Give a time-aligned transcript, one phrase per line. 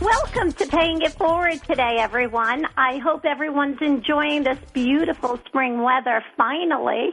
[0.00, 2.66] welcome to Paying It Forward today, everyone.
[2.76, 7.10] I hope everyone's enjoying this beautiful spring weather finally.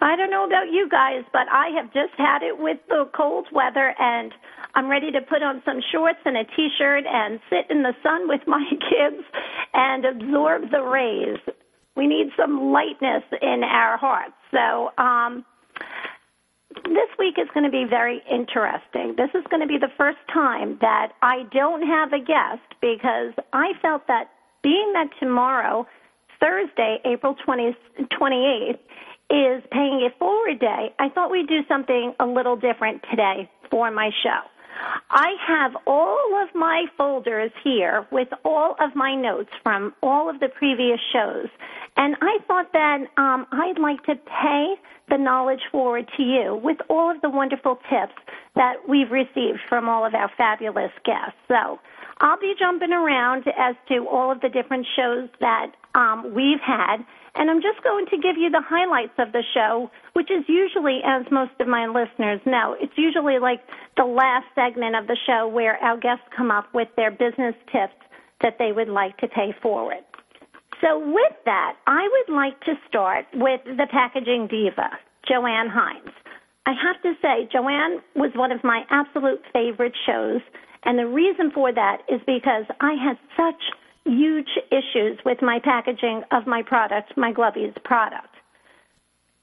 [0.00, 3.46] I don't know about you guys, but I have just had it with the cold
[3.52, 4.32] weather and
[4.74, 8.26] I'm ready to put on some shorts and a t-shirt and sit in the sun
[8.26, 9.22] with my kids
[9.74, 11.38] and absorb the rays.
[11.96, 14.34] We need some lightness in our hearts.
[14.50, 15.44] So, um,
[16.84, 19.14] this week is going to be very interesting.
[19.16, 23.32] This is going to be the first time that I don't have a guest because
[23.52, 24.30] I felt that
[24.62, 25.86] being that tomorrow,
[26.40, 27.76] Thursday, April 20,
[28.12, 28.78] 28th,
[29.30, 33.90] is paying it forward day, I thought we'd do something a little different today for
[33.90, 34.40] my show.
[35.10, 40.40] I have all of my folders here with all of my notes from all of
[40.40, 41.48] the previous shows.
[41.96, 44.74] And I thought that um, I'd like to pay
[45.08, 48.14] the knowledge forward to you with all of the wonderful tips
[48.56, 51.38] that we've received from all of our fabulous guests.
[51.48, 51.78] So
[52.18, 56.98] I'll be jumping around as to all of the different shows that um, we've had,
[57.36, 61.00] and I'm just going to give you the highlights of the show, which is usually,
[61.04, 63.60] as most of my listeners know, it's usually like
[63.96, 67.98] the last segment of the show where our guests come up with their business tips
[68.40, 70.04] that they would like to pay forward.
[70.80, 74.90] So with that, I would like to start with the packaging diva,
[75.28, 76.12] Joanne Hines.
[76.66, 80.40] I have to say, Joanne was one of my absolute favorite shows,
[80.84, 83.62] and the reason for that is because I had such
[84.04, 88.28] huge issues with my packaging of my product, my Glovies product.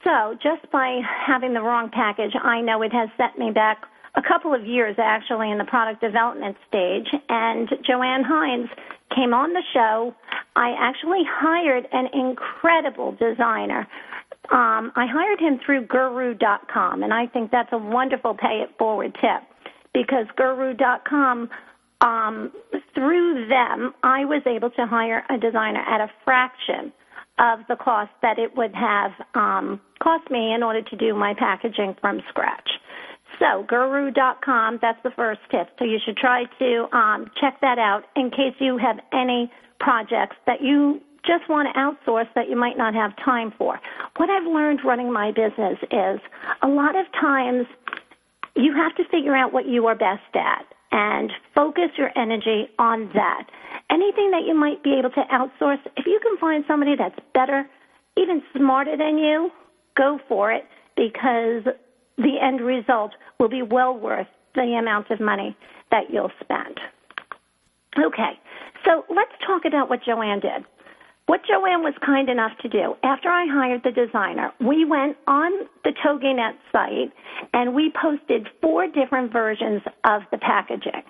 [0.04, 3.84] So just by having the wrong package, I know it has set me back
[4.16, 7.08] a couple of years actually in the product development stage.
[7.30, 8.70] And Joanne Hines
[9.16, 10.14] came on the show.
[10.56, 13.88] I actually hired an incredible designer.
[14.52, 19.16] Um, I hired him through Guru.com, and I think that's a wonderful pay it forward
[19.22, 19.44] tip
[19.94, 21.50] because Guru.com
[22.02, 22.52] um,
[22.94, 26.92] through them, I was able to hire a designer at a fraction
[27.40, 31.34] of the cost that it would have um, cost me in order to do my
[31.38, 32.70] packaging from scratch.
[33.40, 35.70] So, guru.com, that's the first tip.
[35.80, 40.36] So, you should try to um, check that out in case you have any projects
[40.46, 43.80] that you just want to outsource that you might not have time for.
[44.18, 46.20] What I've learned running my business is
[46.62, 47.68] a lot of times
[48.56, 53.10] you have to figure out what you are best at and focus your energy on
[53.14, 53.48] that.
[53.90, 57.66] Anything that you might be able to outsource, if you can find somebody that's better,
[58.18, 59.50] even smarter than you,
[59.98, 60.64] go for it
[60.96, 61.74] because
[62.18, 65.56] the end result will be well worth the amount of money
[65.92, 66.80] that you'll spend.
[67.98, 68.40] Okay,
[68.86, 70.64] so let's talk about what Joanne did.
[71.32, 75.50] What Joanne was kind enough to do, after I hired the designer, we went on
[75.86, 77.14] the TogiNet site
[77.54, 81.04] and we posted four different versions of the packaging.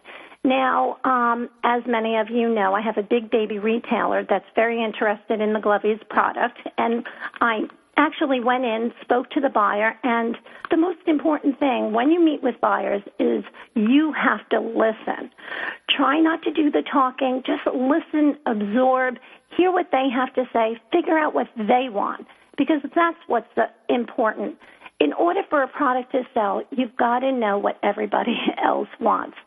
[0.44, 4.84] Now, um, as many of you know, I have a big baby retailer that's very
[4.84, 7.04] interested in the Glovies product, and
[7.42, 7.62] I
[8.02, 10.36] actually went in, spoke to the buyer, and
[10.72, 13.44] the most important thing when you meet with buyers is
[13.76, 15.30] you have to listen.
[15.96, 19.18] Try not to do the talking, just listen, absorb,
[19.56, 22.26] hear what they have to say, figure out what they want,
[22.58, 23.48] because that's what's
[23.88, 24.58] important.
[25.00, 29.38] In order for a product to sell, you've got to know what everybody else wants.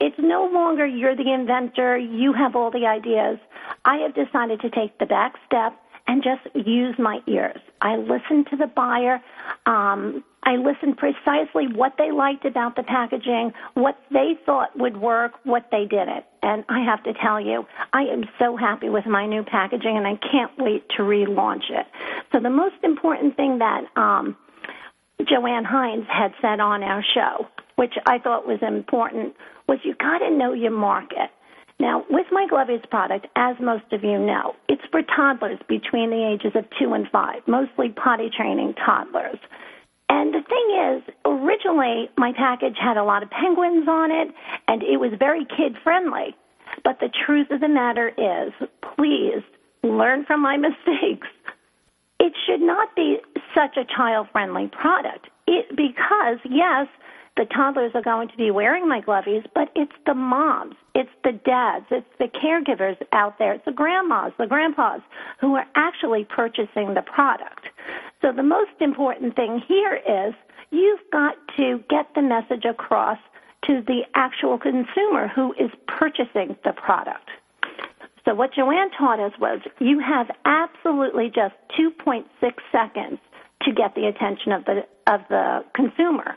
[0.00, 3.38] It's no longer you're the inventor, you have all the ideas.
[3.84, 5.72] I have decided to take the back step
[6.06, 7.58] and just use my ears.
[7.80, 9.20] I listen to the buyer.
[9.66, 15.32] Um, I listened precisely what they liked about the packaging, what they thought would work,
[15.44, 16.24] what they didn't.
[16.42, 17.64] And I have to tell you,
[17.94, 21.86] I am so happy with my new packaging and I can't wait to relaunch it.
[22.32, 24.36] So the most important thing that um,
[25.26, 27.46] Joanne Hines had said on our show,
[27.76, 29.34] which I thought was important,
[29.66, 31.30] was you got to know your market.
[31.80, 36.24] Now, with my Glovies product, as most of you know, it's for toddlers between the
[36.32, 39.38] ages of two and five, mostly potty training toddlers.
[40.08, 44.28] And the thing is, originally my package had a lot of penguins on it,
[44.68, 46.36] and it was very kid friendly.
[46.84, 48.52] But the truth of the matter is,
[48.96, 49.42] please
[49.82, 51.26] learn from my mistakes.
[52.20, 53.18] It should not be
[53.54, 55.28] such a child friendly product.
[55.46, 56.86] It because yes,
[57.36, 61.32] the toddlers are going to be wearing my glovies, but it's the moms, it's the
[61.32, 65.00] dads, it's the caregivers out there, it's the grandmas, the grandpas
[65.40, 67.66] who are actually purchasing the product.
[68.22, 70.34] So the most important thing here is
[70.70, 73.18] you've got to get the message across
[73.66, 77.30] to the actual consumer who is purchasing the product.
[78.24, 82.24] So what Joanne taught us was you have absolutely just 2.6
[82.72, 83.18] seconds
[83.62, 86.36] to get the attention of the of the consumer.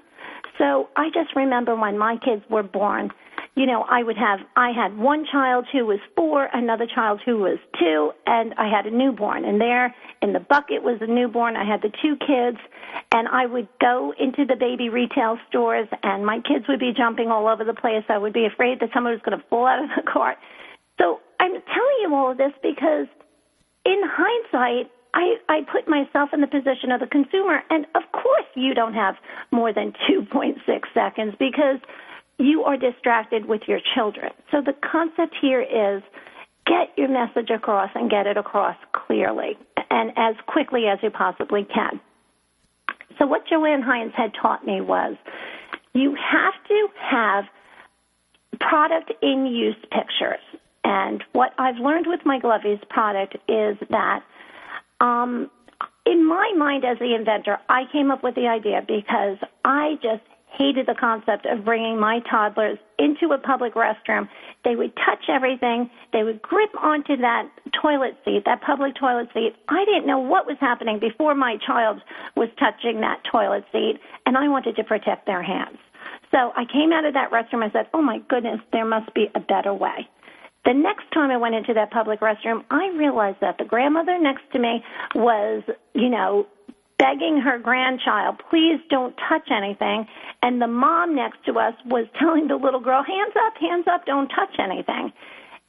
[0.57, 3.12] So I just remember when my kids were born,
[3.56, 7.39] you know, I would have, I had one child who was four, another child who
[7.39, 9.45] was two, and I had a newborn.
[9.45, 11.56] And there in the bucket was a newborn.
[11.56, 12.57] I had the two kids,
[13.12, 17.30] and I would go into the baby retail stores, and my kids would be jumping
[17.30, 18.04] all over the place.
[18.09, 20.38] I would be afraid that someone was going to fall out of the cart.
[21.00, 23.07] So I'm telling you all of this because
[23.86, 28.45] in hindsight, I, I put myself in the position of the consumer, and of course
[28.53, 29.15] you don't have
[29.51, 30.53] more than 2.6
[30.93, 31.79] seconds because
[32.37, 34.31] you are distracted with your children.
[34.51, 36.03] So the concept here is
[36.67, 39.57] get your message across and get it across clearly
[39.89, 41.99] and as quickly as you possibly can.
[43.17, 45.15] So what Joanne Hines had taught me was
[45.93, 47.45] you have to have
[48.59, 50.43] product in use pictures.
[50.83, 54.23] And what I've learned with my Glovies product is that
[55.01, 55.49] um,
[56.05, 60.23] in my mind as the inventor, I came up with the idea because I just
[60.57, 64.27] hated the concept of bringing my toddlers into a public restroom.
[64.63, 65.89] They would touch everything.
[66.13, 67.49] They would grip onto that
[67.79, 69.53] toilet seat, that public toilet seat.
[69.67, 72.01] I didn't know what was happening before my child
[72.35, 75.77] was touching that toilet seat, and I wanted to protect their hands.
[76.31, 79.27] So I came out of that restroom and said, oh my goodness, there must be
[79.35, 80.07] a better way.
[80.65, 84.44] The next time I went into that public restroom, I realized that the grandmother next
[84.51, 84.83] to me
[85.15, 85.63] was,
[85.94, 86.45] you know,
[86.98, 90.07] begging her grandchild, please don't touch anything.
[90.42, 94.06] And the mom next to us was telling the little girl, hands up, hands up,
[94.06, 95.13] don't touch anything.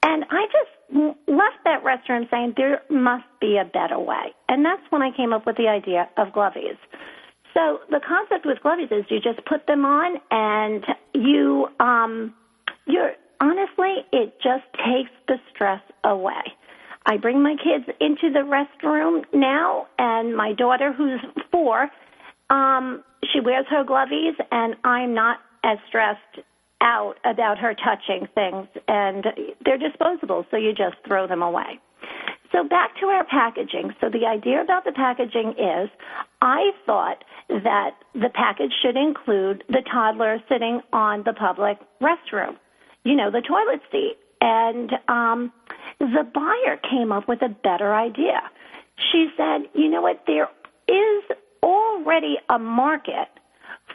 [0.03, 4.33] And I just left that restroom saying there must be a better way.
[4.49, 6.79] And that's when I came up with the idea of Glovies.
[7.55, 12.35] So the concept with Glovies is you just put them on and you, um,
[12.87, 16.43] you're, honestly, it just takes the stress away.
[17.07, 21.21] I bring my kids into the restroom now, and my daughter, who's
[21.51, 21.89] four,
[22.51, 23.03] um,
[23.33, 26.47] she wears her glovies, and I'm not as stressed
[26.81, 29.25] out about her touching things, and
[29.65, 31.81] they're disposable, so you just throw them away.
[32.53, 33.93] So back to our packaging.
[34.01, 35.91] So the idea about the packaging is
[36.41, 42.57] I thought that the package should include the toddler sitting on the public restroom,
[43.09, 44.19] you know, the toilet seat.
[44.43, 45.51] And um,
[45.99, 48.43] the buyer came up with a better idea.
[49.11, 50.49] She said, you know what, there
[50.87, 51.25] is
[51.63, 53.29] already a market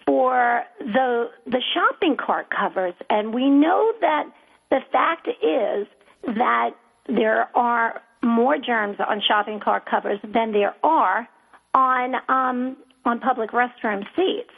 [0.05, 4.25] for the the shopping cart covers and we know that
[4.69, 5.87] the fact is
[6.25, 6.71] that
[7.07, 11.27] there are more germs on shopping cart covers than there are
[11.73, 14.51] on um, on public restroom seats.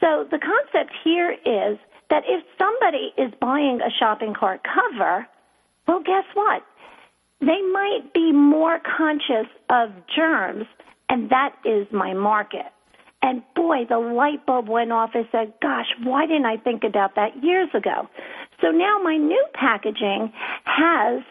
[0.00, 1.78] So the concept here is
[2.10, 5.26] that if somebody is buying a shopping cart cover,
[5.86, 6.62] well, guess what?
[7.40, 10.66] They might be more conscious of germs,
[11.08, 12.66] and that is my market.
[13.22, 17.14] And boy, the light bulb went off and said, gosh, why didn't I think about
[17.16, 18.08] that years ago?
[18.60, 20.32] So now my new packaging
[20.64, 21.22] has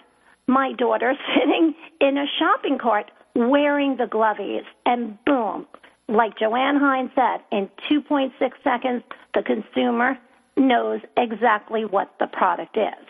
[0.48, 5.68] my daughter sitting in a shopping cart wearing the glovies, and boom,
[6.08, 8.32] like Joanne Hines said, in 2.6
[8.64, 9.04] seconds,
[9.36, 10.18] the consumer
[10.58, 13.08] knows exactly what the product is.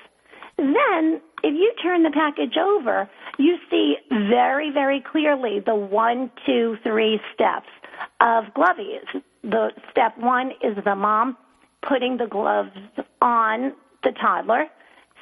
[0.58, 6.78] Then, if you turn the package over, you see very, very clearly the one, two,
[6.84, 7.70] three steps
[8.22, 9.06] of glovies.
[9.44, 11.38] The step one is the mom
[11.88, 12.72] putting the gloves
[13.22, 13.74] on
[14.04, 14.66] the toddler.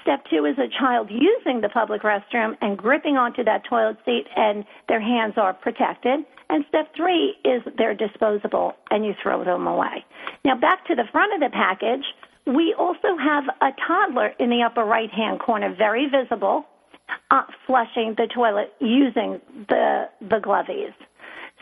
[0.05, 4.25] Step two is a child using the public restroom and gripping onto that toilet seat
[4.35, 6.19] and their hands are protected.
[6.47, 10.05] And step three is they're disposable and you throw them away.
[10.45, 12.05] Now back to the front of the package,
[12.45, 16.65] we also have a toddler in the upper right hand corner, very visible,
[17.31, 20.93] uh, flushing the toilet using the, the glovies.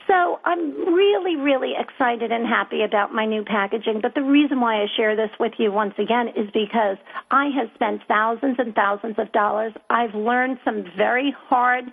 [0.07, 4.00] So I'm really, really excited and happy about my new packaging.
[4.01, 6.98] But the reason why I share this with you once again is because
[7.31, 9.74] I have spent thousands and thousands of dollars.
[9.89, 11.86] I've learned some very hard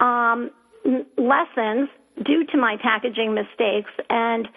[0.00, 0.50] um,
[1.16, 1.88] lessons
[2.24, 4.48] due to my packaging mistakes, and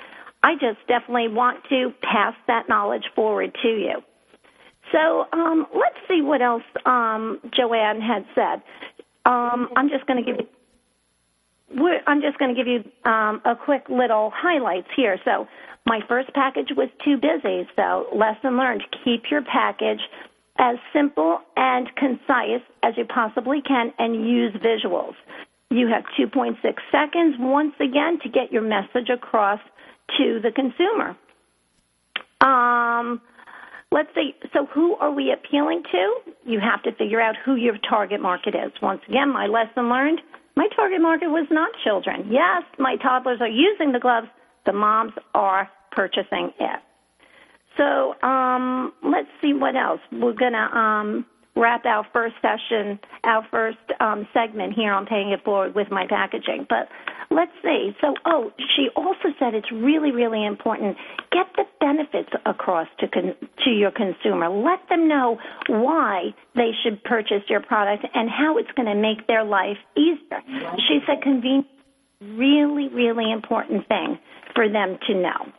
[0.44, 4.02] I just definitely want to pass that knowledge forward to you.
[4.92, 8.64] So um, let's see what else um, Joanne had said.
[9.26, 10.48] Um, I'm just going to give you
[11.70, 15.18] I'm just going to give you um, a quick little highlights here.
[15.26, 15.48] So,
[15.86, 17.68] my first package was too busy.
[17.76, 20.00] So, lesson learned: keep your package
[20.60, 25.14] as simple and concise as you possibly can, and use visuals.
[25.70, 26.56] You have 2.6
[26.92, 29.60] seconds once again to get your message across
[30.18, 31.18] to the consumer.
[32.40, 33.22] Um,
[33.92, 34.34] let's see.
[34.54, 36.32] So, who are we appealing to?
[36.46, 38.72] You have to figure out who your target market is.
[38.82, 40.22] Once again, my lesson learned
[40.58, 42.30] my target market was not children.
[42.32, 44.28] Yes, my toddlers are using the gloves.
[44.66, 46.80] The moms are purchasing it.
[47.78, 50.00] So um, let's see what else.
[50.12, 51.26] We're going to um,
[51.58, 56.06] wrap our first session, our first um, segment here on Paying It Forward with my
[56.08, 56.66] packaging.
[56.70, 56.88] But
[57.30, 57.96] let's see.
[58.02, 60.98] So, oh, she also said it's really, really important.
[61.32, 63.36] Get the benefits across to con-
[63.66, 64.50] to your consumer.
[64.50, 65.38] Let them know
[65.68, 70.42] why they should purchase your product and how it's going to make their life easier.
[70.88, 71.68] She said convenience
[72.22, 74.18] really, really important thing
[74.56, 75.52] for them to know.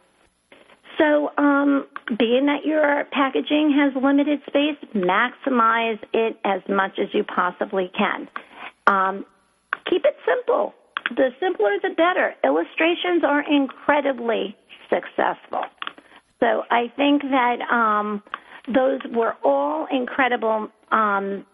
[0.99, 1.87] So, um,
[2.19, 8.29] being that your packaging has limited space, maximize it as much as you possibly can.
[8.87, 9.25] Um,
[9.89, 10.75] keep it simple.
[11.15, 12.35] The simpler, the better.
[12.45, 14.57] Illustrations are incredibly
[14.91, 15.63] successful.
[16.41, 18.23] So I think that um,
[18.73, 21.47] those were all incredible um,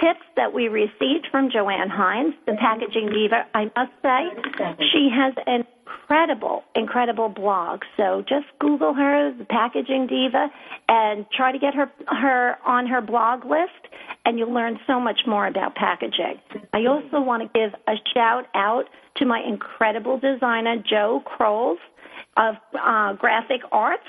[0.00, 3.46] tips that we received from Joanne Hines, the packaging diva.
[3.54, 5.64] I must say, she has an
[6.10, 7.82] incredible, incredible blog.
[7.96, 10.48] So just Google her, the Packaging Diva,
[10.88, 13.92] and try to get her her on her blog list,
[14.24, 16.40] and you'll learn so much more about packaging.
[16.72, 18.84] I also want to give a shout out
[19.16, 21.76] to my incredible designer Joe Kroll
[22.36, 24.06] of uh, Graphic Arts,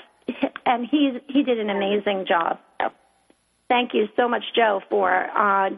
[0.66, 2.58] and he's he did an amazing job.
[2.80, 2.88] So
[3.68, 5.70] thank you so much, Joe, for uh,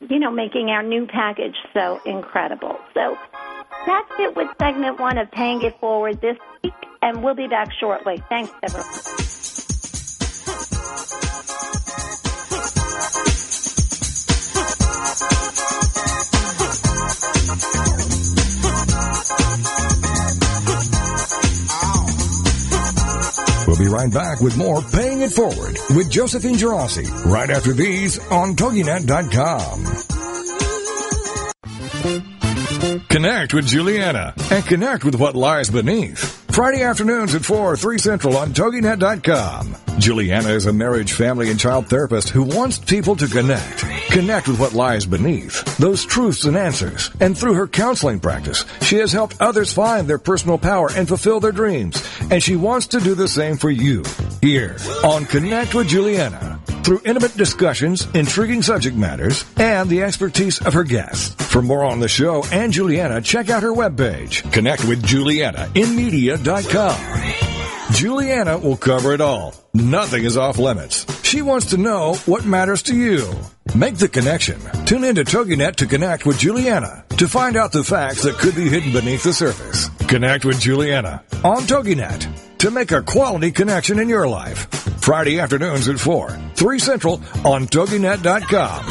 [0.00, 2.78] you know making our new package so incredible.
[2.94, 3.16] So
[3.86, 7.72] that's it with segment one of Paying It Forward this week, and we'll be back
[7.72, 8.22] shortly.
[8.28, 9.63] Thanks, everyone.
[23.76, 28.20] We'll be right back with more Paying It Forward with Josephine Geraci right after these
[28.30, 29.84] on TogiNet.com.
[33.08, 36.33] Connect with Juliana and connect with what lies beneath.
[36.54, 39.74] Friday afternoons at 4, 3 Central on TogiNet.com.
[39.98, 43.78] Juliana is a marriage, family, and child therapist who wants people to connect.
[44.12, 47.10] Connect with what lies beneath, those truths and answers.
[47.18, 51.40] And through her counseling practice, she has helped others find their personal power and fulfill
[51.40, 52.00] their dreams.
[52.30, 54.04] And she wants to do the same for you.
[54.40, 56.53] Here on Connect with Juliana
[56.84, 61.34] through intimate discussions, intriguing subject matters, and the expertise of her guests.
[61.46, 64.50] For more on the show and Juliana, check out her webpage.
[64.52, 67.32] Connect with Juliana in media.com.
[67.92, 69.54] Juliana will cover it all.
[69.72, 71.06] Nothing is off limits.
[71.22, 73.28] She wants to know what matters to you.
[73.74, 74.60] Make the connection.
[74.84, 78.54] Tune in to TogiNet to connect with Juliana to find out the facts that could
[78.54, 79.88] be hidden beneath the surface.
[80.08, 84.66] Connect with Juliana on TogiNet to make a quality connection in your life.
[85.00, 88.84] Friday afternoons at 4, 3 Central on TogiNet.com.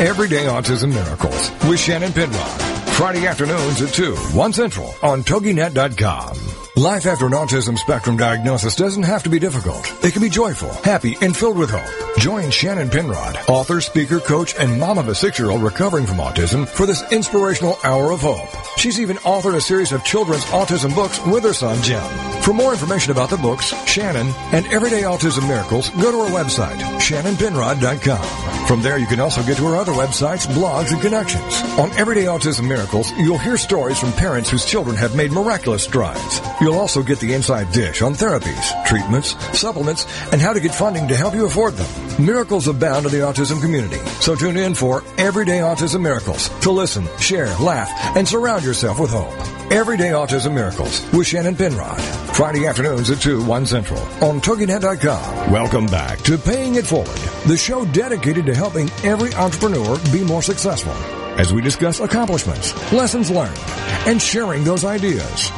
[0.00, 2.60] Everyday Autism Miracles with Shannon Penrod.
[2.94, 6.61] Friday afternoons at 2, 1 Central on TogiNet.com.
[6.76, 9.92] Life after an autism spectrum diagnosis doesn't have to be difficult.
[10.02, 12.16] It can be joyful, happy, and filled with hope.
[12.18, 16.86] Join Shannon Penrod, author, speaker, coach, and mom of a six-year-old recovering from autism for
[16.86, 18.48] this inspirational hour of hope.
[18.78, 22.02] She's even authored a series of children's autism books with her son, Jim.
[22.40, 26.78] For more information about the books, Shannon, and Everyday Autism Miracles, go to our website,
[26.98, 28.66] shannonpenrod.com.
[28.66, 31.62] From there, you can also get to our other websites, blogs, and connections.
[31.78, 36.40] On Everyday Autism Miracles, you'll hear stories from parents whose children have made miraculous strides.
[36.62, 41.08] You'll also get the inside dish on therapies, treatments, supplements, and how to get funding
[41.08, 42.24] to help you afford them.
[42.24, 43.98] Miracles abound in the autism community.
[44.20, 49.10] So tune in for Everyday Autism Miracles to listen, share, laugh, and surround yourself with
[49.10, 49.32] hope.
[49.72, 52.00] Everyday Autism Miracles with Shannon Penrod.
[52.36, 55.50] Friday afternoons at 2, 1 Central on TogiNet.com.
[55.50, 57.08] Welcome back to Paying It Forward,
[57.48, 60.92] the show dedicated to helping every entrepreneur be more successful
[61.38, 63.58] as we discuss accomplishments, lessons learned,
[64.06, 65.50] and sharing those ideas.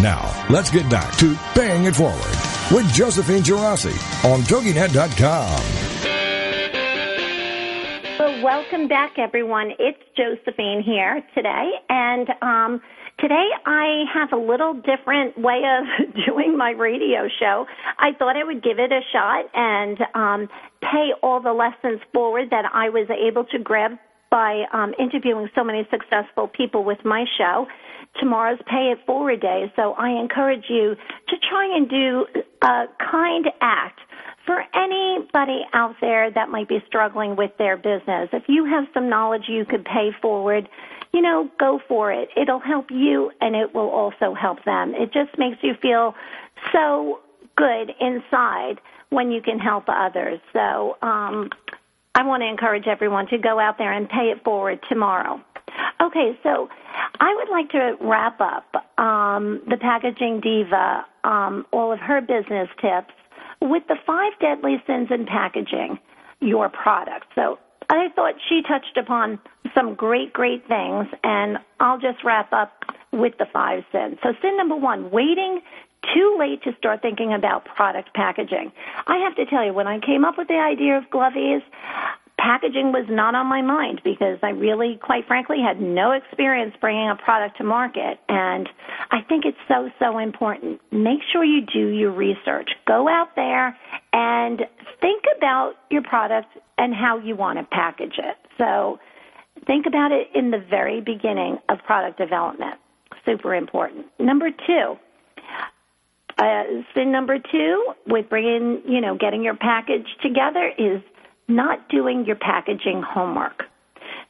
[0.00, 2.36] Now, let's get back to Paying It Forward
[2.72, 3.92] with Josephine Geraci
[4.24, 5.62] on TogiNet.com.
[8.18, 9.72] Well, welcome back, everyone.
[9.78, 12.80] It's Josephine here today, and um,
[13.22, 17.66] Today I have a little different way of doing my radio show.
[17.98, 20.48] I thought I would give it a shot and um,
[20.80, 23.92] pay all the lessons forward that I was able to grab
[24.28, 27.66] by um, interviewing so many successful people with my show.
[28.20, 30.94] Tomorrow's Pay It Forward Day, so I encourage you
[31.28, 32.26] to try and do
[32.62, 34.00] a kind act
[34.46, 38.28] for anybody out there that might be struggling with their business.
[38.32, 40.68] If you have some knowledge you could pay forward,
[41.12, 42.28] you know, go for it.
[42.36, 44.94] It'll help you and it will also help them.
[44.94, 46.14] It just makes you feel
[46.72, 47.20] so
[47.56, 50.40] good inside when you can help others.
[50.52, 51.50] So, um,
[52.14, 55.40] I want to encourage everyone to go out there and pay it forward tomorrow.
[56.00, 56.68] Okay, so
[57.20, 62.68] I would like to wrap up um, the packaging diva, um, all of her business
[62.80, 63.14] tips
[63.60, 65.98] with the five deadly sins in packaging
[66.40, 67.26] your product.
[67.34, 69.38] So I thought she touched upon
[69.74, 72.72] some great, great things, and I'll just wrap up
[73.12, 74.18] with the five sins.
[74.22, 75.60] So, sin number one waiting
[76.14, 78.72] too late to start thinking about product packaging.
[79.06, 81.62] I have to tell you, when I came up with the idea of Glovies,
[82.42, 87.08] packaging was not on my mind because I really, quite frankly, had no experience bringing
[87.08, 88.18] a product to market.
[88.28, 88.68] And
[89.10, 90.80] I think it's so, so important.
[90.90, 92.70] Make sure you do your research.
[92.86, 93.78] Go out there
[94.12, 94.60] and
[95.00, 98.36] think about your product and how you want to package it.
[98.58, 98.98] So
[99.66, 102.74] think about it in the very beginning of product development.
[103.24, 104.06] Super important.
[104.18, 104.96] Number two,
[106.38, 106.62] uh,
[106.96, 111.02] number two with bringing, you know, getting your package together is
[111.48, 113.64] not doing your packaging homework.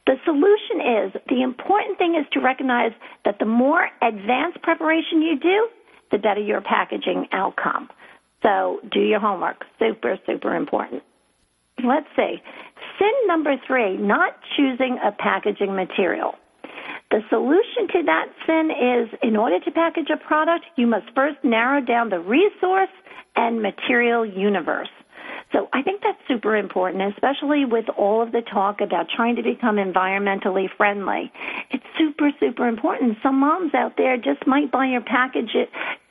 [0.05, 2.91] The solution is the important thing is to recognize
[3.23, 5.69] that the more advanced preparation you do,
[6.11, 7.89] the better your packaging outcome.
[8.41, 9.63] So do your homework.
[9.79, 11.03] Super, super important.
[11.83, 12.35] Let's see.
[12.99, 16.35] Sin number three, not choosing a packaging material.
[17.09, 21.37] The solution to that sin is in order to package a product, you must first
[21.43, 22.89] narrow down the resource
[23.35, 24.89] and material universe.
[25.53, 29.43] So I think that's super important, especially with all of the talk about trying to
[29.43, 31.31] become environmentally friendly.
[31.69, 33.17] It's super, super important.
[33.21, 35.55] Some moms out there just might buy your package,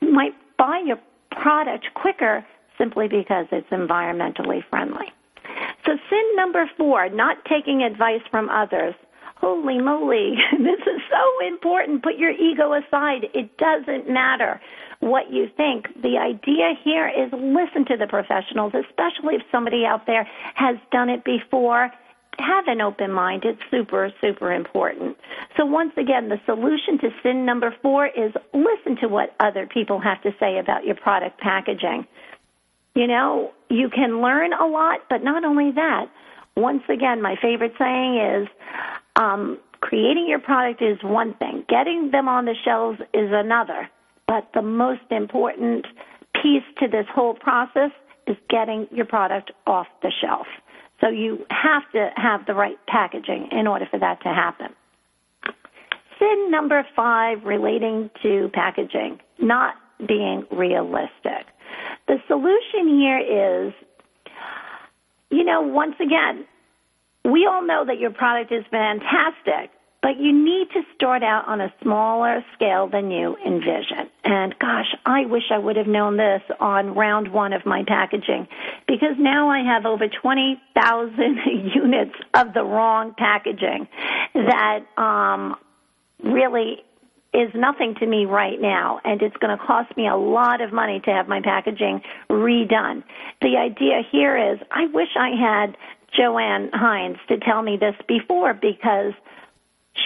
[0.01, 0.97] might buy your
[1.29, 2.45] product quicker
[2.77, 5.11] simply because it's environmentally friendly.
[5.85, 8.95] So sin number four, not taking advice from others.
[9.43, 12.01] Holy moly, this is so important.
[12.01, 13.25] Put your ego aside.
[13.33, 14.61] It doesn't matter
[15.01, 15.87] what you think.
[16.01, 20.25] The idea here is listen to the professionals, especially if somebody out there
[20.55, 21.91] has done it before.
[22.39, 23.43] Have an open mind.
[23.43, 25.17] It's super, super important.
[25.57, 29.99] So once again, the solution to sin number four is listen to what other people
[29.99, 32.07] have to say about your product packaging.
[32.95, 36.05] You know, you can learn a lot, but not only that.
[36.55, 38.47] Once again, my favorite saying is,
[39.15, 41.65] um, creating your product is one thing.
[41.69, 43.89] Getting them on the shelves is another.
[44.27, 45.85] But the most important
[46.41, 47.91] piece to this whole process
[48.27, 50.47] is getting your product off the shelf.
[51.01, 54.67] So you have to have the right packaging in order for that to happen.
[56.17, 59.75] Sin number five relating to packaging, not
[60.07, 61.47] being realistic.
[62.07, 63.19] The solution here
[63.67, 63.73] is,
[65.29, 66.45] you know, once again,
[67.25, 71.61] we all know that your product is fantastic, but you need to start out on
[71.61, 74.09] a smaller scale than you envision.
[74.25, 78.47] And gosh, I wish I would have known this on round one of my packaging
[78.87, 81.39] because now I have over 20,000
[81.75, 83.87] units of the wrong packaging
[84.33, 85.55] that um,
[86.21, 86.83] really
[87.33, 90.71] is nothing to me right now, and it's going to cost me a lot of
[90.71, 93.03] money to have my packaging redone.
[93.41, 95.75] The idea here is I wish I had
[96.15, 99.13] Joanne Hines to tell me this before because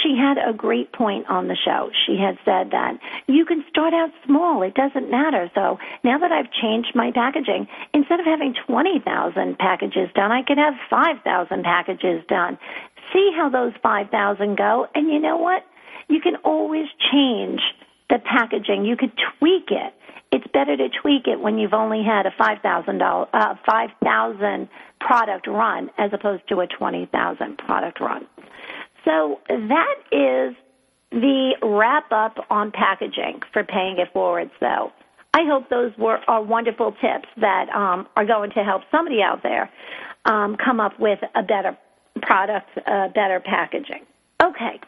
[0.03, 1.89] she had a great point on the show.
[2.05, 4.61] She had said that you can start out small.
[4.61, 5.49] It doesn't matter.
[5.55, 10.57] So now that I've changed my packaging, instead of having 20,000 packages done, I could
[10.57, 12.57] have 5,000 packages done.
[13.13, 14.87] See how those 5,000 go.
[14.93, 15.63] And you know what?
[16.09, 17.61] You can always change
[18.09, 18.85] the packaging.
[18.85, 19.93] You could tweak it.
[20.31, 25.89] It's better to tweak it when you've only had a $5,000, uh, 5,000 product run
[25.97, 28.25] as opposed to a 20,000 product run.
[29.05, 30.55] So that is
[31.11, 34.49] the wrap up on packaging for paying it forward.
[34.59, 34.91] So
[35.33, 39.43] I hope those were are wonderful tips that um, are going to help somebody out
[39.43, 39.69] there
[40.25, 41.77] um, come up with a better
[42.21, 44.05] product, uh, better packaging.
[44.43, 44.79] Okay,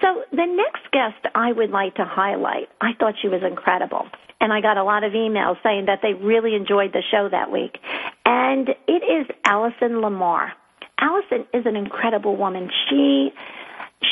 [0.00, 4.06] so the next guest I would like to highlight, I thought she was incredible.
[4.40, 7.52] And I got a lot of emails saying that they really enjoyed the show that
[7.52, 7.78] week.
[8.24, 10.52] And it is Allison Lamar.
[10.98, 12.70] Allison is an incredible woman.
[12.88, 13.32] She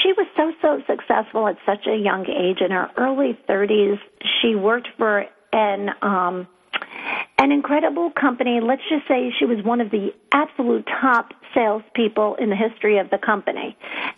[0.02, 3.98] she was so so successful at such a young age in her early 30s
[4.40, 6.46] she worked for an um
[7.38, 12.50] an incredible company let's just say she was one of the absolute top salespeople in
[12.50, 13.76] the history of the company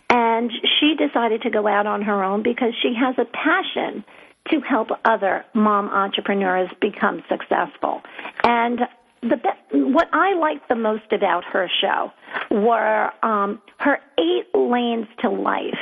[0.09, 4.03] and she decided to go out on her own because she has a passion
[4.51, 8.01] to help other mom entrepreneurs become successful
[8.43, 8.81] and
[9.23, 9.37] the
[9.71, 12.11] what I liked the most about her show
[12.51, 15.79] were um, her eight lanes to life.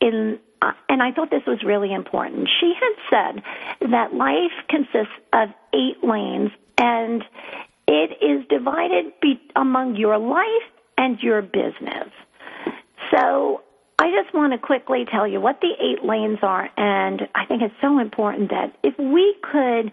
[0.00, 2.48] In uh, and I thought this was really important.
[2.60, 7.24] She had said that life consists of eight lanes, and
[7.86, 12.10] it is divided be- among your life and your business.
[13.10, 13.62] So
[13.98, 17.62] I just want to quickly tell you what the eight lanes are, and I think
[17.62, 19.92] it's so important that if we could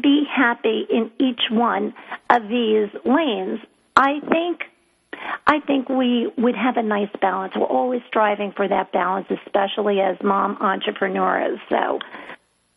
[0.00, 1.94] be happy in each one
[2.30, 3.60] of these lanes,
[3.96, 4.60] I think
[5.46, 7.52] I think we would have a nice balance.
[7.54, 11.60] We're always striving for that balance, especially as mom entrepreneurs.
[11.68, 12.00] So,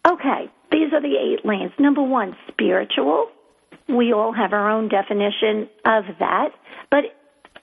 [0.07, 1.71] okay, these are the eight lanes.
[1.79, 3.29] Number one, spiritual.
[3.87, 6.49] We all have our own definition of that,
[6.89, 7.05] but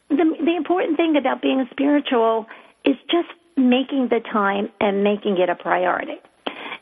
[0.09, 2.47] the the important thing about being spiritual
[2.85, 6.17] is just making the time and making it a priority.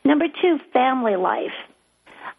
[0.03, 1.53] Number two, family life.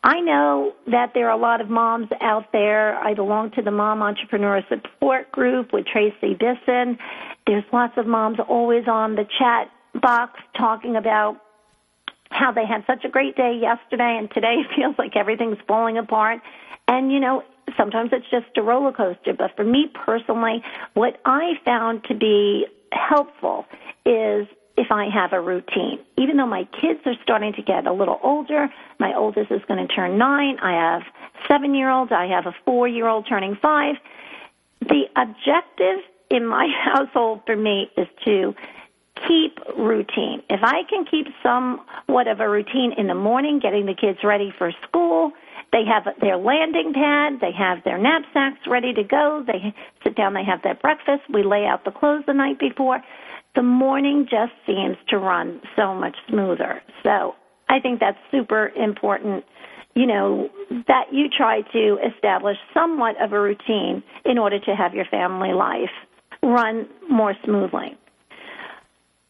[0.05, 2.97] I know that there are a lot of moms out there.
[2.97, 6.99] I belong to the Mom Entrepreneur Support Group with Tracy Bisson.
[7.47, 11.41] There's lots of moms always on the chat box talking about
[12.31, 16.41] how they had such a great day yesterday and today feels like everything's falling apart.
[16.89, 17.45] And you know,
[17.77, 19.35] sometimes it's just a roller coaster.
[19.35, 23.67] But for me personally, what I found to be helpful
[24.05, 25.99] is if I have a routine.
[26.17, 29.87] Even though my kids are starting to get a little older, my oldest is going
[29.87, 30.59] to turn nine.
[30.63, 31.03] I have
[31.49, 32.13] seven year olds.
[32.13, 33.97] I have a four year old turning five.
[34.81, 38.55] The objective in my household for me is to
[39.29, 40.43] keep routine.
[40.49, 44.53] If I can keep somewhat of a routine in the morning, getting the kids ready
[44.57, 45.33] for school,
[45.71, 50.35] they have their landing pad, they have their knapsacks ready to go, they sit down,
[50.35, 53.01] they have their breakfast, we lay out the clothes the night before
[53.55, 56.83] the morning just seems to run so much smoother.
[57.03, 57.35] So
[57.69, 59.45] I think that's super important,
[59.95, 60.49] you know,
[60.89, 65.53] that you try to establish somewhat of a routine in order to have your family
[65.53, 65.91] life
[66.43, 67.97] run more smoothly.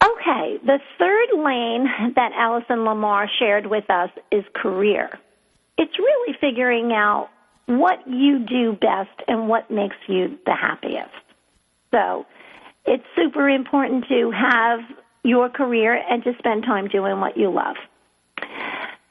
[0.03, 5.09] Okay, the third lane that Allison Lamar shared with us is career.
[5.77, 7.29] It's really figuring out
[7.67, 11.09] what you do best and what makes you the happiest.
[11.91, 12.25] So,
[12.85, 14.79] it's super important to have
[15.23, 17.75] your career and to spend time doing what you love.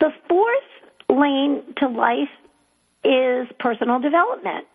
[0.00, 0.62] The fourth
[1.08, 2.28] lane to life
[3.04, 4.66] is personal development.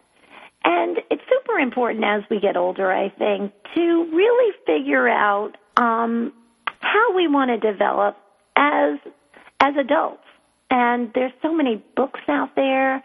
[0.63, 6.33] And it's super important as we get older, I think, to really figure out um,
[6.79, 8.17] how we want to develop
[8.55, 8.97] as
[9.59, 10.23] as adults.
[10.69, 13.03] And there's so many books out there.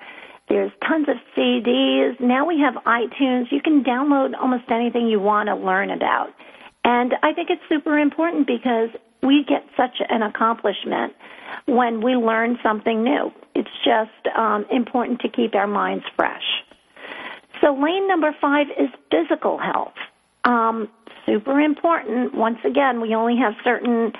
[0.52, 2.20] There's tons of CDs.
[2.20, 3.50] Now we have iTunes.
[3.50, 6.28] You can download almost anything you want to learn about.
[6.84, 8.90] And I think it's super important because
[9.22, 11.14] we get such an accomplishment
[11.64, 13.32] when we learn something new.
[13.54, 16.44] It's just um, important to keep our minds fresh.
[17.62, 19.94] So, lane number five is physical health.
[20.44, 20.90] Um,
[21.24, 22.34] super important.
[22.34, 24.12] Once again, we only have certain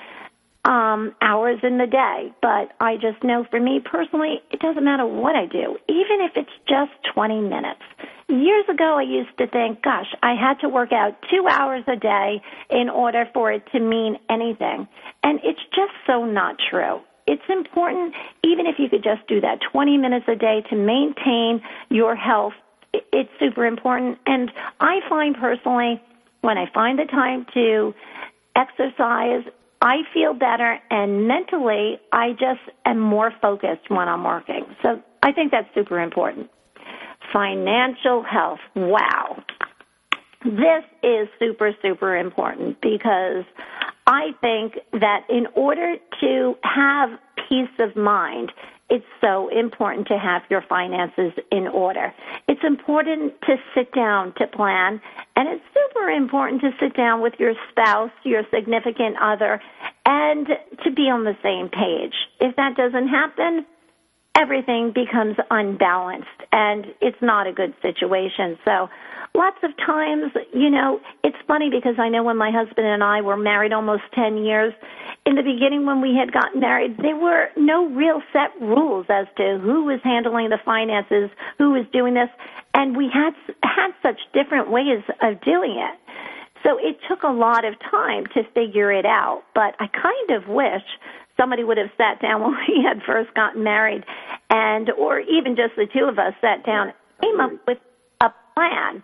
[0.65, 2.33] um, hours in the day.
[2.41, 6.31] But I just know for me personally, it doesn't matter what I do, even if
[6.35, 7.81] it's just 20 minutes.
[8.29, 11.95] Years ago, I used to think, gosh, I had to work out two hours a
[11.95, 14.87] day in order for it to mean anything.
[15.23, 17.01] And it's just so not true.
[17.27, 21.61] It's important, even if you could just do that 20 minutes a day to maintain
[21.89, 22.53] your health.
[22.93, 24.17] It's super important.
[24.25, 26.01] And I find personally,
[26.41, 27.93] when I find the time to
[28.55, 29.43] exercise,
[29.83, 34.65] I feel better and mentally I just am more focused when I'm working.
[34.81, 36.49] So I think that's super important.
[37.33, 38.59] Financial health.
[38.77, 39.43] Wow.
[40.45, 43.43] This is super, super important because
[44.07, 47.09] I think that in order to have
[47.49, 48.53] peace of mind,
[48.89, 52.13] it's so important to have your finances in order.
[52.47, 55.01] It's important to sit down to plan,
[55.35, 59.61] and it's super important to sit down with your spouse, your significant other,
[60.05, 60.47] and
[60.83, 62.13] to be on the same page.
[62.39, 63.65] If that doesn't happen,
[64.35, 68.57] everything becomes unbalanced, and it's not a good situation.
[68.65, 68.89] So,
[69.35, 73.21] lots of times, you know, it's funny because I know when my husband and I
[73.21, 74.73] were married almost 10 years,
[75.25, 79.25] in the beginning when we had gotten married, there were no real set rules as
[79.37, 82.29] to who was handling the finances, who was doing this,
[82.73, 85.97] and we had had such different ways of doing it.
[86.63, 90.47] So it took a lot of time to figure it out, but I kind of
[90.47, 90.83] wish
[91.37, 94.03] somebody would have sat down when we had first gotten married
[94.49, 97.77] and or even just the two of us sat down came up with
[98.21, 99.03] a plan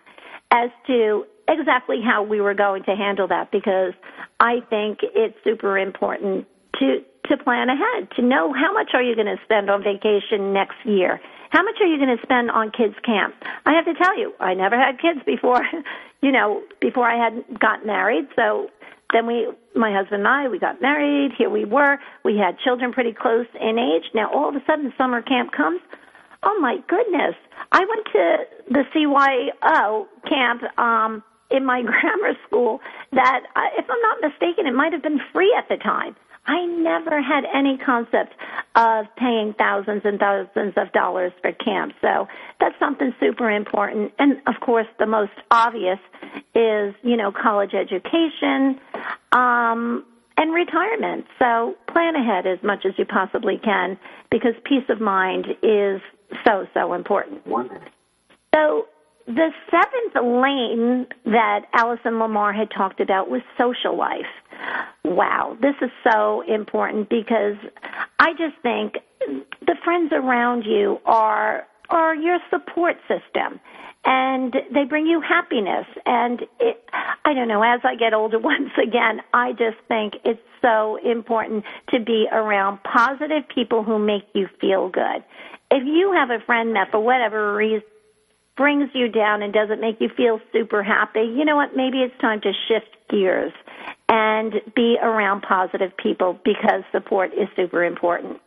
[0.50, 3.92] as to exactly how we were going to handle that because
[4.38, 6.46] I think it's super important
[6.78, 10.52] to to plan ahead, to know how much are you going to spend on vacation
[10.52, 11.20] next year?
[11.50, 13.34] How much are you going to spend on kids camp?
[13.66, 15.62] I have to tell you, I never had kids before,
[16.22, 18.26] you know, before I had got married.
[18.34, 18.68] So
[19.12, 21.32] then we, my husband and I, we got married.
[21.36, 21.98] Here we were.
[22.24, 24.10] We had children pretty close in age.
[24.14, 25.80] Now all of a sudden summer camp comes.
[26.42, 27.34] Oh my goodness.
[27.72, 28.36] I went to
[28.70, 32.80] the CYO camp, um, in my grammar school
[33.12, 36.16] that, uh, if I'm not mistaken, it might have been free at the time.
[36.46, 38.34] I never had any concept
[38.74, 41.92] of paying thousands and thousands of dollars for camp.
[42.00, 44.12] So that's something super important.
[44.18, 45.98] And of course, the most obvious
[46.54, 48.80] is, you know, college education,
[49.32, 50.04] um,
[50.36, 51.26] and retirement.
[51.38, 53.98] So plan ahead as much as you possibly can
[54.30, 56.00] because peace of mind is
[56.44, 57.42] so, so important.
[58.54, 58.86] So
[59.26, 64.26] the seventh lane that Alison Lamar had talked about was social life.
[65.04, 67.56] Wow, this is so important because
[68.18, 68.94] I just think
[69.66, 73.60] the friends around you are are your support system
[74.04, 76.82] and they bring you happiness and it
[77.24, 81.64] I don't know as I get older once again I just think it's so important
[81.90, 85.24] to be around positive people who make you feel good.
[85.70, 87.82] If you have a friend that for whatever reason
[88.56, 91.76] brings you down and doesn't make you feel super happy, you know what?
[91.76, 93.52] Maybe it's time to shift gears
[94.08, 98.40] and be around positive people because support is super important.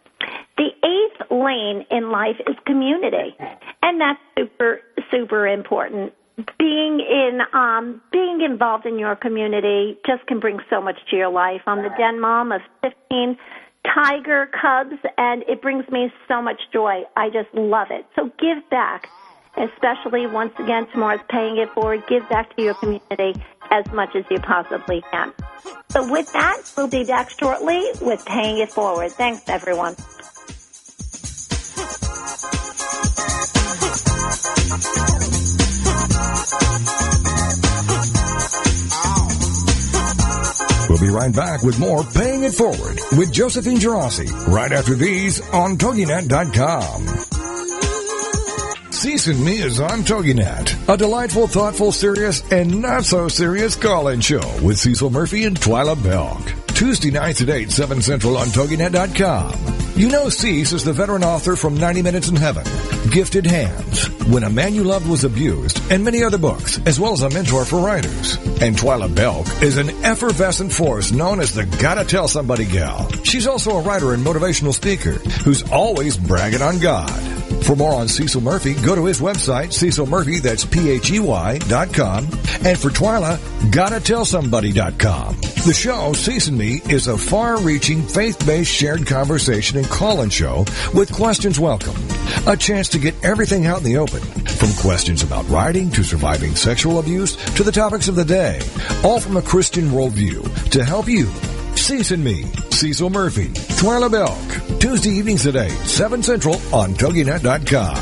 [0.57, 3.35] The eighth lane in life is community,
[3.81, 6.13] and that's super, super important.
[6.59, 11.29] Being in, um, being involved in your community just can bring so much to your
[11.29, 11.61] life.
[11.65, 13.37] I'm the den mom of 15
[13.83, 17.03] tiger cubs, and it brings me so much joy.
[17.15, 18.05] I just love it.
[18.15, 19.09] So give back
[19.57, 22.03] especially once again, tomorrow's paying it forward.
[22.07, 23.39] Give back to your community
[23.71, 25.33] as much as you possibly can.
[25.89, 29.11] So with that, we'll be back shortly with paying it forward.
[29.11, 29.95] Thanks everyone.
[40.93, 45.41] We'll be right back with more Paying It Forward with Josephine Geraci right after these
[45.49, 47.07] on TogiNet.com.
[48.91, 54.47] Season Me is on TogiNet, a delightful, thoughtful, serious, and not so serious call-in show
[54.61, 56.53] with Cecil Murphey and Twila Belk.
[56.75, 59.82] Tuesday nights at 8, 7 Central on TogiNet.com.
[59.95, 62.63] You know Cec is the veteran author from 90 Minutes in Heaven,
[63.11, 67.13] Gifted Hands, When a Man You Loved Was Abused, and many other books, as well
[67.13, 68.37] as a mentor for writers.
[68.59, 73.07] And Twila Belk is an effervescent force known as the Gotta Tell Somebody gal.
[73.23, 75.11] She's also a writer and motivational speaker
[75.43, 77.11] who's always bragging on God.
[77.63, 82.25] For more on Cecil Murphey, go to his website, Cecil Murphy, that's P-H-E-Y dot com.
[82.65, 83.39] And for Twila,
[83.71, 85.37] gotta tell somebody dot com.
[85.65, 91.57] The show, Season Me, is a far-reaching, faith-based shared conversation and call-in show with questions
[91.57, 91.95] welcome.
[92.47, 96.55] A chance to get everything out in the open, from questions about writing to surviving
[96.55, 98.61] sexual abuse to the topics of the day,
[99.05, 101.31] all from a Christian worldview to help you
[101.77, 107.95] Season Me, Cecil Murphey, Twila Belk, Tuesday evenings at 8, 7 Central on TogiNet.com.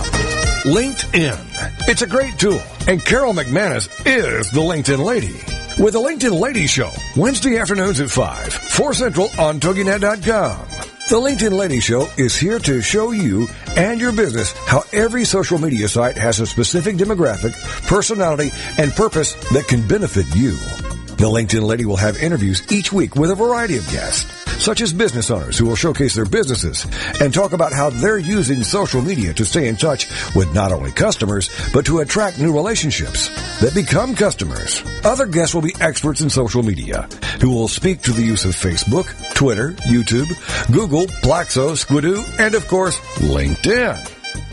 [0.63, 1.87] LinkedIn.
[1.87, 5.33] It's a great tool, and Carol McManus is the LinkedIn lady.
[5.81, 10.67] With the LinkedIn Lady Show, Wednesday afternoons at 5, 4 Central on TogiNet.com.
[11.09, 15.57] The LinkedIn Lady Show is here to show you and your business how every social
[15.57, 17.53] media site has a specific demographic,
[17.87, 20.57] personality, and purpose that can benefit you.
[21.21, 24.25] The LinkedIn Lady will have interviews each week with a variety of guests,
[24.59, 26.87] such as business owners who will showcase their businesses
[27.21, 30.91] and talk about how they're using social media to stay in touch with not only
[30.91, 33.29] customers, but to attract new relationships
[33.59, 34.81] that become customers.
[35.05, 37.07] Other guests will be experts in social media
[37.39, 39.05] who will speak to the use of Facebook,
[39.35, 40.25] Twitter, YouTube,
[40.73, 43.95] Google, Plaxo, Squidoo, and of course, LinkedIn.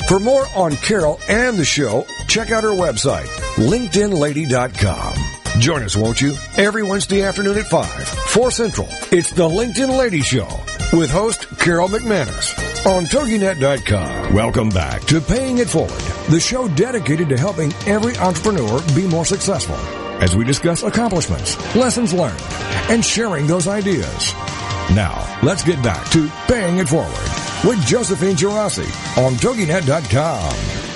[0.06, 5.37] For more on Carol and the show, check out her website, LinkedInLady.com.
[5.58, 6.34] Join us, won't you?
[6.56, 8.86] Every Wednesday afternoon at 5, 4 Central.
[9.10, 10.48] It's the LinkedIn Lady Show
[10.92, 14.34] with host Carol McManus on TogiNet.com.
[14.34, 15.90] Welcome back to Paying It Forward,
[16.30, 19.74] the show dedicated to helping every entrepreneur be more successful
[20.22, 22.40] as we discuss accomplishments, lessons learned,
[22.88, 24.32] and sharing those ideas.
[24.94, 27.12] Now, let's get back to Paying It Forward
[27.64, 28.86] with Josephine Geraci
[29.22, 30.87] on TogiNet.com.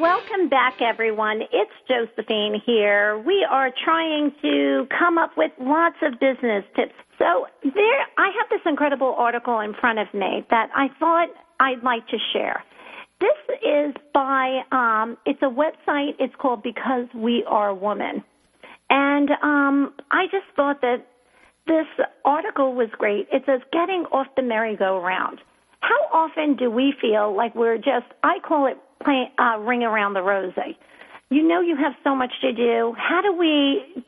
[0.00, 1.40] Welcome back, everyone.
[1.40, 3.18] It's Josephine here.
[3.26, 6.92] We are trying to come up with lots of business tips.
[7.18, 11.28] So there, I have this incredible article in front of me that I thought
[11.60, 12.62] I'd like to share.
[13.20, 16.10] This is by, um, it's a website.
[16.18, 18.22] It's called Because We Are Women.
[18.90, 21.06] And um, I just thought that
[21.66, 21.86] this
[22.26, 23.28] article was great.
[23.32, 25.38] It says getting off the merry-go-round.
[25.80, 30.14] How often do we feel like we're just, I call it play, uh, ring around
[30.14, 30.78] the rosy.
[31.30, 32.94] You know you have so much to do.
[32.96, 34.04] How do we,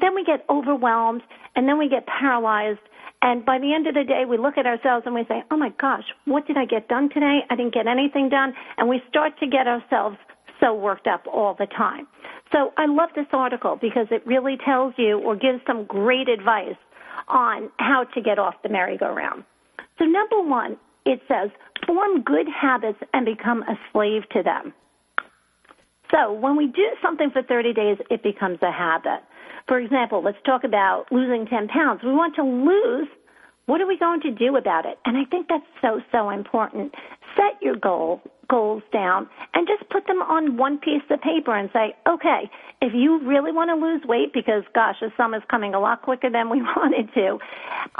[0.00, 1.22] then we get overwhelmed
[1.54, 2.80] and then we get paralyzed.
[3.22, 5.56] And by the end of the day, we look at ourselves and we say, oh
[5.56, 7.40] my gosh, what did I get done today?
[7.50, 8.54] I didn't get anything done.
[8.78, 10.16] And we start to get ourselves
[10.60, 12.06] so worked up all the time.
[12.52, 16.76] So I love this article because it really tells you or gives some great advice
[17.28, 19.44] on how to get off the merry-go-round.
[19.98, 21.50] So number one, it says,
[21.86, 24.74] form good habits and become a slave to them.
[26.10, 29.20] So when we do something for 30 days, it becomes a habit.
[29.66, 32.00] For example, let's talk about losing 10 pounds.
[32.04, 33.08] We want to lose.
[33.66, 34.98] What are we going to do about it?
[35.04, 36.92] And I think that's so, so important.
[37.36, 41.68] Set your goal, goals down and just put them on one piece of paper and
[41.72, 45.80] say, okay, if you really want to lose weight, because gosh, the summer's coming a
[45.80, 47.38] lot quicker than we wanted to,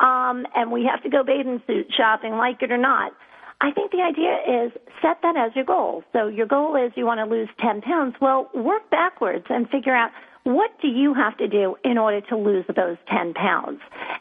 [0.02, 3.12] um, and we have to go bathing suit shopping, like it or not,
[3.60, 6.04] I think the idea is set that as your goal.
[6.12, 8.14] So your goal is you want to lose 10 pounds.
[8.20, 10.10] Well, work backwards and figure out
[10.44, 13.80] what do you have to do in order to lose those 10 pounds.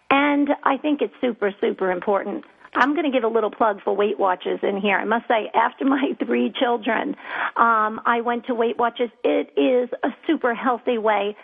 [0.09, 2.45] And I think it's super, super important.
[2.75, 4.97] I'm going to give a little plug for Weight Watchers in here.
[4.97, 7.15] I must say, after my three children,
[7.55, 9.09] um, I went to Weight Watchers.
[9.23, 11.35] It is a super healthy way,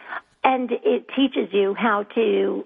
[0.44, 2.66] and it teaches you how to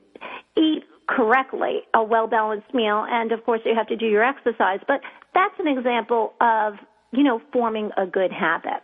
[0.58, 4.80] eat correctly, a well balanced meal, and of course you have to do your exercise.
[4.88, 5.02] But
[5.34, 6.76] that's an example of,
[7.12, 8.82] you know, forming a good habit.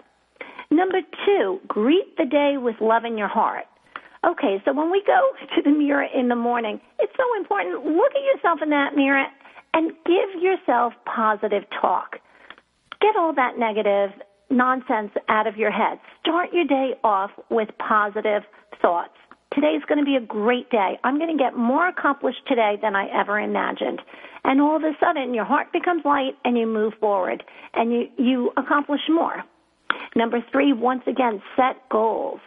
[0.69, 3.65] Number two, greet the day with love in your heart.
[4.23, 7.83] Okay, so when we go to the mirror in the morning, it's so important.
[7.83, 9.25] Look at yourself in that mirror
[9.73, 12.17] and give yourself positive talk.
[12.99, 14.11] Get all that negative
[14.49, 15.99] nonsense out of your head.
[16.21, 18.43] Start your day off with positive
[18.81, 19.13] thoughts.
[19.53, 20.97] Today's going to be a great day.
[21.03, 24.01] I'm going to get more accomplished today than I ever imagined.
[24.43, 28.07] And all of a sudden, your heart becomes light and you move forward and you,
[28.17, 29.43] you accomplish more.
[30.15, 32.39] Number three, once again, set goals.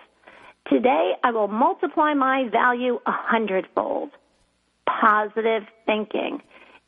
[0.71, 4.11] Today, I will multiply my value a hundredfold.
[4.87, 6.41] Positive thinking.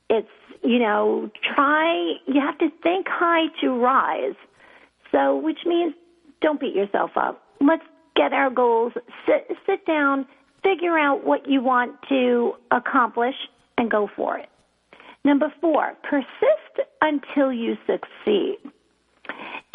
[0.09, 0.29] It's,
[0.63, 4.37] you know, try, you have to think high to rise.
[5.13, 5.95] So, which means
[6.41, 7.43] don't beat yourself up.
[7.61, 8.93] Let's get our goals,
[9.27, 10.27] sit, sit down,
[10.63, 13.35] figure out what you want to accomplish,
[13.79, 14.49] and go for it.
[15.25, 18.59] Number four, persist until you succeed.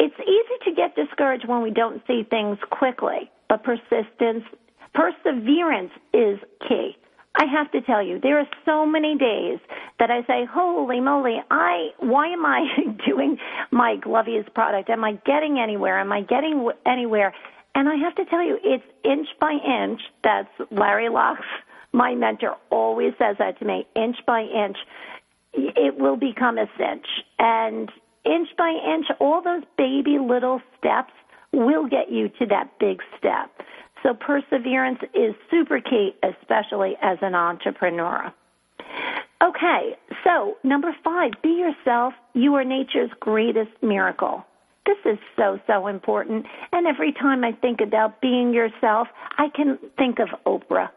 [0.00, 4.44] It's easy to get discouraged when we don't see things quickly, but persistence,
[4.94, 6.96] perseverance is key.
[7.34, 9.58] I have to tell you, there are so many days
[9.98, 11.42] that I say, "Holy moly!
[11.50, 12.66] I why am I
[13.06, 13.38] doing
[13.70, 14.90] my Glovies product?
[14.90, 15.98] Am I getting anywhere?
[15.98, 17.34] Am I getting anywhere?"
[17.74, 20.00] And I have to tell you, it's inch by inch.
[20.22, 21.46] That's Larry Locks,
[21.92, 23.86] my mentor, always says that to me.
[23.96, 24.76] Inch by inch,
[25.54, 27.06] it will become a cinch.
[27.38, 27.90] And
[28.24, 31.12] inch by inch, all those baby little steps
[31.52, 33.50] will get you to that big step.
[34.02, 38.32] So perseverance is super key, especially as an entrepreneur.
[39.42, 42.14] Okay, so number five, be yourself.
[42.32, 44.44] You are nature's greatest miracle.
[44.86, 46.46] This is so, so important.
[46.72, 50.88] And every time I think about being yourself, I can think of Oprah.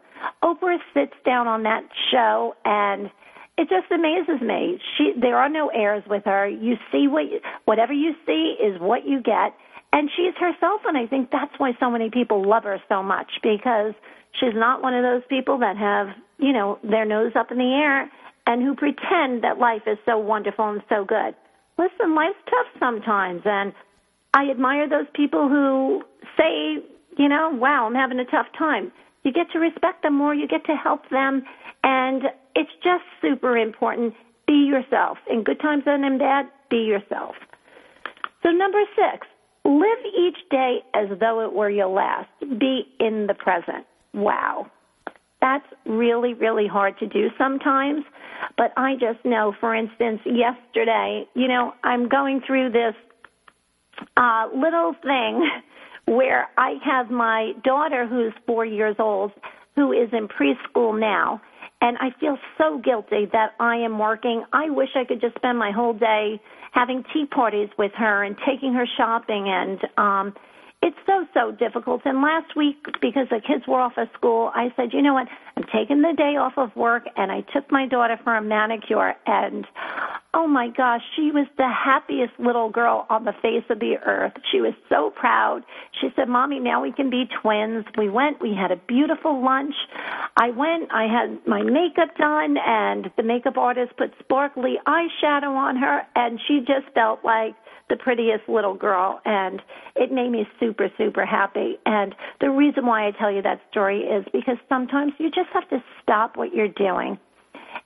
[0.42, 3.10] Oprah sits down on that show and
[3.58, 4.78] it just amazes me.
[4.96, 6.46] She there are no airs with her.
[6.46, 9.54] You see what you, whatever you see is what you get.
[9.96, 13.40] And she's herself, and I think that's why so many people love her so much
[13.42, 13.94] because
[14.38, 17.72] she's not one of those people that have, you know, their nose up in the
[17.72, 18.10] air
[18.46, 21.34] and who pretend that life is so wonderful and so good.
[21.78, 23.72] Listen, life's tough sometimes, and
[24.34, 26.02] I admire those people who
[26.36, 26.84] say,
[27.16, 28.92] you know, wow, I'm having a tough time.
[29.22, 31.42] You get to respect them more, you get to help them,
[31.82, 32.24] and
[32.54, 34.12] it's just super important.
[34.46, 35.16] Be yourself.
[35.30, 37.34] In good times and in bad, be yourself.
[38.42, 39.26] So, number six,
[39.66, 42.28] live each day as though it were your last.
[42.40, 43.86] Be in the present.
[44.14, 44.70] Wow.
[45.40, 48.04] That's really, really hard to do sometimes.
[48.56, 52.94] But I just know, for instance, yesterday, you know, I'm going through this
[54.16, 55.48] uh, little thing
[56.06, 59.32] where I have my daughter who's four years old,
[59.74, 61.40] who is in preschool now,
[61.80, 64.44] and I feel so guilty that I am working.
[64.52, 66.40] I wish I could just spend my whole day
[66.76, 70.34] having tea parties with her and taking her shopping and um
[70.82, 72.02] it's so so difficult.
[72.04, 75.26] And last week because the kids were off of school i said you know what?
[75.56, 79.14] I'm taking the day off of work and i took my daughter for a manicure
[79.26, 79.66] and
[80.36, 84.34] oh my gosh she was the happiest little girl on the face of the earth.
[84.52, 85.62] She was so proud.
[85.98, 87.86] She said mommy now we can be twins.
[87.96, 89.74] We went we had a beautiful lunch.
[90.36, 95.76] I went i had my makeup done and the makeup artist put sparkly eyeshadow on
[95.76, 97.54] her and she just felt like
[97.88, 99.62] the prettiest little girl and
[99.94, 101.78] it made me super super happy.
[101.86, 105.68] And the reason why I tell you that story is because sometimes you just have
[105.70, 107.18] to stop what you're doing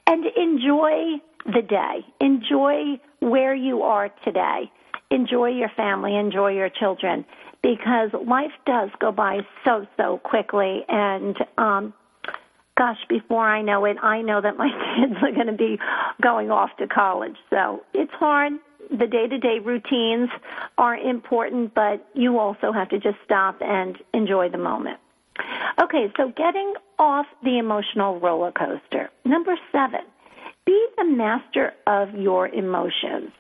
[0.09, 2.05] and enjoy the day.
[2.21, 4.71] Enjoy where you are today.
[5.11, 6.17] Enjoy your family.
[6.17, 7.25] Enjoy your children.
[7.63, 10.85] Because life does go by so so quickly.
[10.89, 11.95] And um
[12.81, 15.79] gosh, before I know it, I know that my kids are going to be
[16.23, 17.37] going off to college.
[17.51, 18.55] So it's hard.
[18.91, 20.31] The day to day routines
[20.79, 24.99] are important, but you also have to just stop and enjoy the moment.
[25.81, 29.11] Okay, so getting off the emotional roller coaster.
[29.25, 30.01] Number seven,
[30.67, 33.31] be the master of your emotions.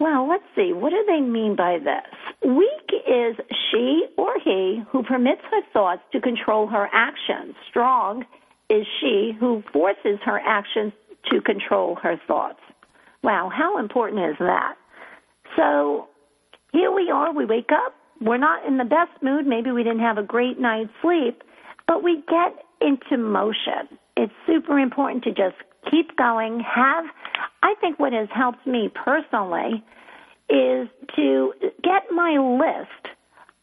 [0.00, 0.72] Well, let's see.
[0.72, 2.50] What do they mean by this?
[2.50, 3.36] Weak is
[3.70, 7.54] she or he who permits her thoughts to control her actions.
[7.70, 8.24] Strong
[8.68, 10.92] is she who forces her actions
[11.30, 12.60] to control her thoughts.
[13.22, 14.74] Wow, how important is that?
[15.56, 16.08] So
[16.72, 20.00] here we are, we wake up, we're not in the best mood, maybe we didn't
[20.00, 21.42] have a great night's sleep,
[21.86, 23.88] but we get into motion.
[24.16, 25.56] It's super important to just
[25.90, 27.04] keep going, have
[27.62, 29.82] I think what has helped me personally
[30.48, 33.14] is to get my list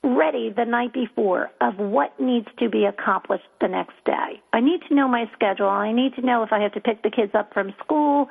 [0.04, 4.42] ready the night before of what needs to be accomplished the next day.
[4.52, 5.68] I need to know my schedule.
[5.68, 8.28] I need to know if I have to pick the kids up from school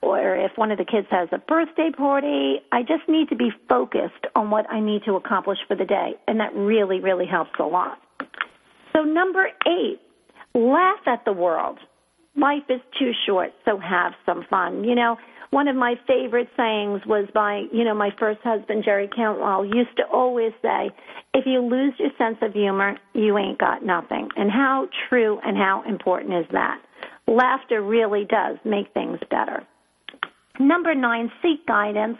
[0.00, 2.60] or if one of the kids has a birthday party.
[2.70, 6.14] I just need to be focused on what I need to accomplish for the day,
[6.28, 7.98] and that really, really helps a lot.
[8.92, 10.00] So, number eight,
[10.54, 11.78] laugh at the world.
[12.38, 14.84] Life is too short, so have some fun.
[14.84, 15.16] You know,
[15.50, 19.96] one of my favorite sayings was by, you know, my first husband, Jerry Cantwell, used
[19.96, 20.90] to always say,
[21.34, 24.28] if you lose your sense of humor, you ain't got nothing.
[24.36, 26.80] And how true and how important is that?
[27.26, 29.66] Laughter really does make things better.
[30.60, 32.18] Number nine, seek guidance.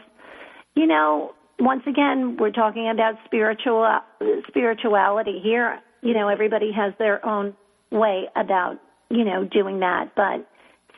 [0.75, 4.01] You know, once again, we're talking about spiritual uh,
[4.49, 5.81] spirituality here.
[6.03, 7.55] You know, everybody has their own
[7.91, 8.79] way about
[9.11, 10.47] you know doing that, but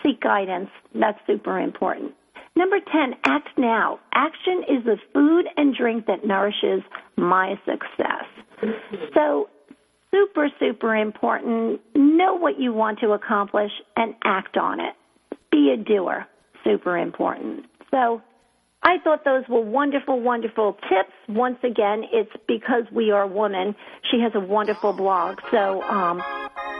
[0.02, 0.70] seek guidance.
[0.94, 2.12] That's super important.
[2.56, 4.00] Number 10, act now.
[4.12, 6.82] Action is the food and drink that nourishes
[7.16, 8.26] my success.
[9.14, 9.48] So,
[10.10, 11.80] super, super important.
[11.94, 14.94] Know what you want to accomplish and act on it.
[15.50, 16.26] Be a doer.
[16.64, 17.66] Super important.
[17.90, 18.20] So,
[18.82, 21.12] I thought those were wonderful, wonderful tips.
[21.28, 23.74] Once again, it's because we are women.
[24.10, 26.22] She has a wonderful blog, so um,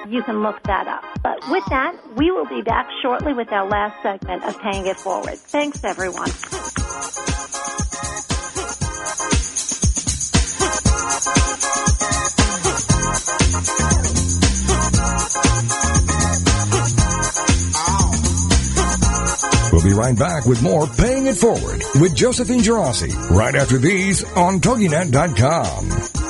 [0.09, 1.05] you can look that up.
[1.23, 4.97] But with that, we will be back shortly with our last segment of Paying It
[4.97, 5.39] Forward.
[5.39, 6.31] Thanks, everyone.
[19.73, 24.25] We'll be right back with more Paying It Forward with Josephine Geraci right after these
[24.35, 26.30] on TogiNet.com.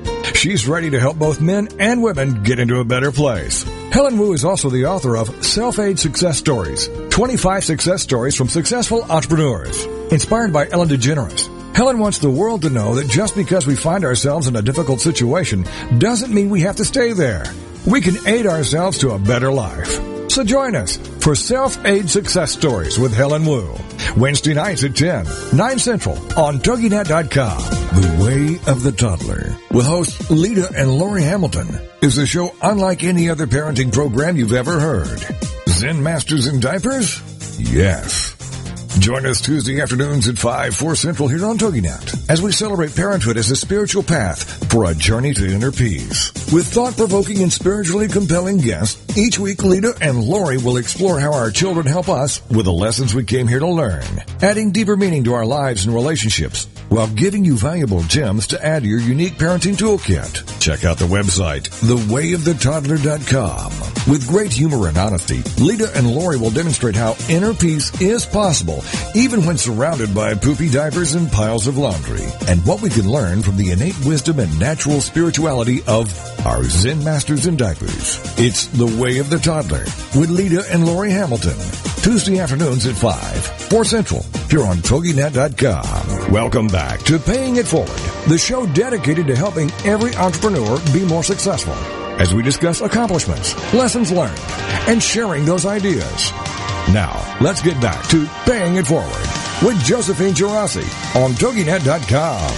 [0.41, 3.61] She's ready to help both men and women get into a better place.
[3.91, 9.03] Helen Wu is also the author of Self-Aid Success Stories, 25 success stories from successful
[9.03, 9.85] entrepreneurs.
[10.11, 14.03] Inspired by Ellen DeGeneres, Helen wants the world to know that just because we find
[14.03, 15.63] ourselves in a difficult situation
[15.99, 17.45] doesn't mean we have to stay there.
[17.85, 19.99] We can aid ourselves to a better life.
[20.31, 23.75] So join us for Self-Aid Success Stories with Helen Wu.
[24.15, 27.61] Wednesday nights at 10, 9 Central on TogiNet.com.
[28.01, 31.67] The Way of the Toddler with hosts Lita and Lori Hamilton
[32.01, 35.19] is a show unlike any other parenting program you've ever heard.
[35.67, 37.21] Zen Masters in Diapers?
[37.59, 38.40] Yes.
[38.99, 43.37] Join us Tuesday afternoons at 5, 4 Central here on TogiNet as we celebrate parenthood
[43.37, 46.31] as a spiritual path for a journey to inner peace.
[46.53, 51.51] With thought-provoking and spiritually compelling guests, each week Lita and Lori will explore how our
[51.51, 54.03] children help us with the lessons we came here to learn,
[54.41, 58.83] adding deeper meaning to our lives and relationships while giving you valuable gems to add
[58.83, 60.59] to your unique parenting toolkit.
[60.59, 63.71] Check out the website, thewayofthetoddler.com.
[64.11, 68.83] With great humor and honesty, Lita and Lori will demonstrate how inner peace is possible
[69.15, 73.41] even when surrounded by poopy diapers and piles of laundry, and what we can learn
[73.41, 76.11] from the innate wisdom and natural spirituality of
[76.45, 78.19] our Zen Masters in Diapers.
[78.37, 79.85] It's The Way of the Toddler
[80.19, 81.90] with Lita and Lori Hamilton.
[82.01, 86.31] Tuesday afternoons at 5, 4 Central, here on TogiNet.com.
[86.31, 87.89] Welcome back to Paying It Forward,
[88.27, 91.75] the show dedicated to helping every entrepreneur be more successful
[92.19, 94.39] as we discuss accomplishments, lessons learned,
[94.87, 96.31] and sharing those ideas.
[96.91, 99.27] Now, let's get back to Paying It Forward
[99.61, 100.81] with Josephine Geraci
[101.15, 102.51] on TogiNet.com.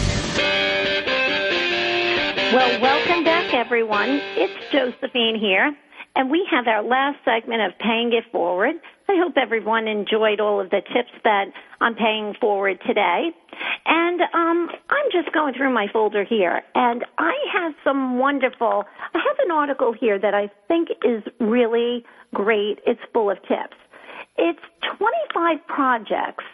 [2.53, 4.21] Well, welcome back, everyone.
[4.37, 5.75] It's Josephine here,
[6.15, 8.75] and we have our last segment of Paying It Forward.
[9.09, 11.45] I hope everyone enjoyed all of the tips that
[11.81, 13.31] I'm paying forward today.
[13.85, 18.85] And um, I'm just going through my folder here, and I have some wonderful.
[19.13, 22.79] I have an article here that I think is really great.
[22.85, 23.77] It's full of tips.
[24.37, 24.59] It's
[24.97, 26.45] 25 projects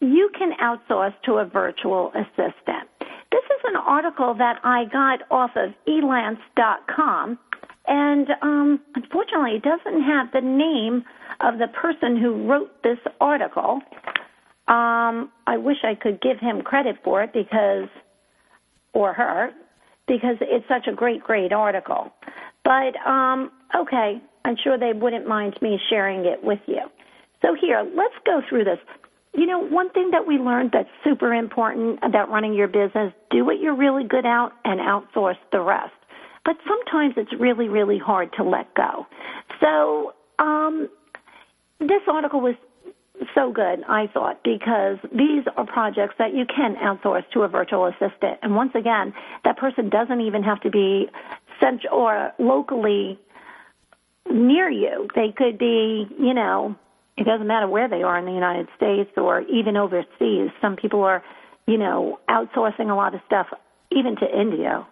[0.00, 2.88] you can outsource to a virtual assistant.
[3.32, 7.38] This is an article that I got off of elance.com,
[7.86, 11.04] and um, unfortunately, it doesn't have the name
[11.40, 13.80] of the person who wrote this article.
[14.68, 17.88] Um, I wish I could give him credit for it because,
[18.92, 19.50] or her,
[20.08, 22.12] because it's such a great, great article.
[22.64, 26.82] But um, okay, I'm sure they wouldn't mind me sharing it with you.
[27.42, 28.78] So here, let's go through this.
[29.34, 33.44] You know, one thing that we learned that's super important about running your business, do
[33.44, 35.92] what you're really good at and outsource the rest.
[36.46, 39.06] But sometimes it's really, really hard to let go.
[39.60, 40.88] So, um,
[41.80, 42.54] this article was
[43.34, 47.86] so good, I thought, because these are projects that you can outsource to a virtual
[47.86, 48.38] assistant.
[48.42, 49.12] And once again,
[49.44, 51.08] that person doesn't even have to be
[51.60, 53.18] sent or locally
[54.30, 55.08] near you.
[55.16, 56.76] They could be, you know,
[57.16, 60.50] it doesn't matter where they are in the United States or even overseas.
[60.60, 61.24] Some people are,
[61.66, 63.46] you know, outsourcing a lot of stuff
[63.90, 64.86] even to India.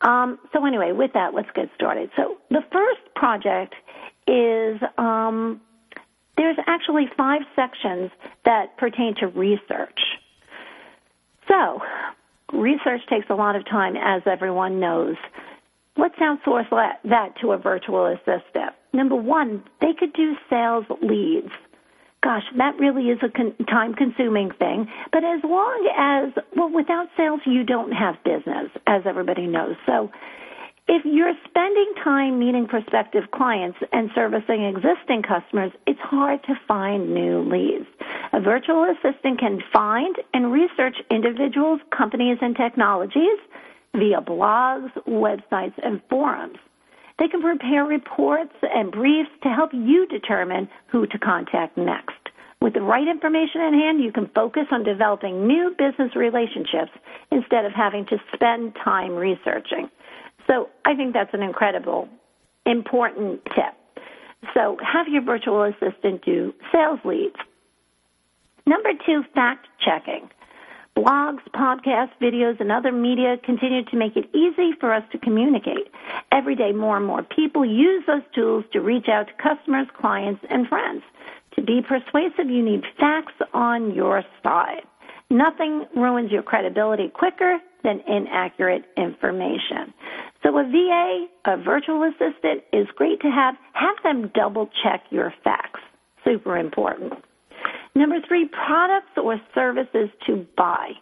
[0.00, 2.10] Um, so anyway, with that, let's get started.
[2.16, 3.74] So the first project
[4.26, 5.60] is um,
[6.36, 8.10] there's actually five sections
[8.44, 9.98] that pertain to research.
[11.48, 11.80] So
[12.52, 15.16] research takes a lot of time, as everyone knows.
[15.96, 16.68] Let's outsource
[17.04, 18.72] that to a virtual assistant.
[18.92, 21.50] Number one, they could do sales leads.
[22.24, 24.88] Gosh, that really is a con- time consuming thing.
[25.12, 29.76] But as long as, well, without sales, you don't have business, as everybody knows.
[29.84, 30.10] So
[30.88, 37.12] if you're spending time meeting prospective clients and servicing existing customers, it's hard to find
[37.12, 37.86] new leads.
[38.32, 43.38] A virtual assistant can find and research individuals, companies, and technologies
[43.94, 46.56] via blogs, websites, and forums.
[47.18, 52.12] They can prepare reports and briefs to help you determine who to contact next.
[52.60, 56.90] With the right information in hand, you can focus on developing new business relationships
[57.30, 59.90] instead of having to spend time researching.
[60.46, 62.08] So I think that's an incredible,
[62.66, 63.74] important tip.
[64.54, 67.36] So have your virtual assistant do sales leads.
[68.66, 70.28] Number two, fact checking.
[70.96, 75.88] Blogs, podcasts, videos, and other media continue to make it easy for us to communicate.
[76.30, 80.44] Every day, more and more people use those tools to reach out to customers, clients,
[80.48, 81.02] and friends.
[81.56, 84.82] To be persuasive, you need facts on your side.
[85.30, 89.92] Nothing ruins your credibility quicker than inaccurate information.
[90.42, 93.56] So a VA, a virtual assistant, is great to have.
[93.72, 95.80] Have them double check your facts.
[96.24, 97.14] Super important.
[97.94, 100.92] Number three, products or services to buy.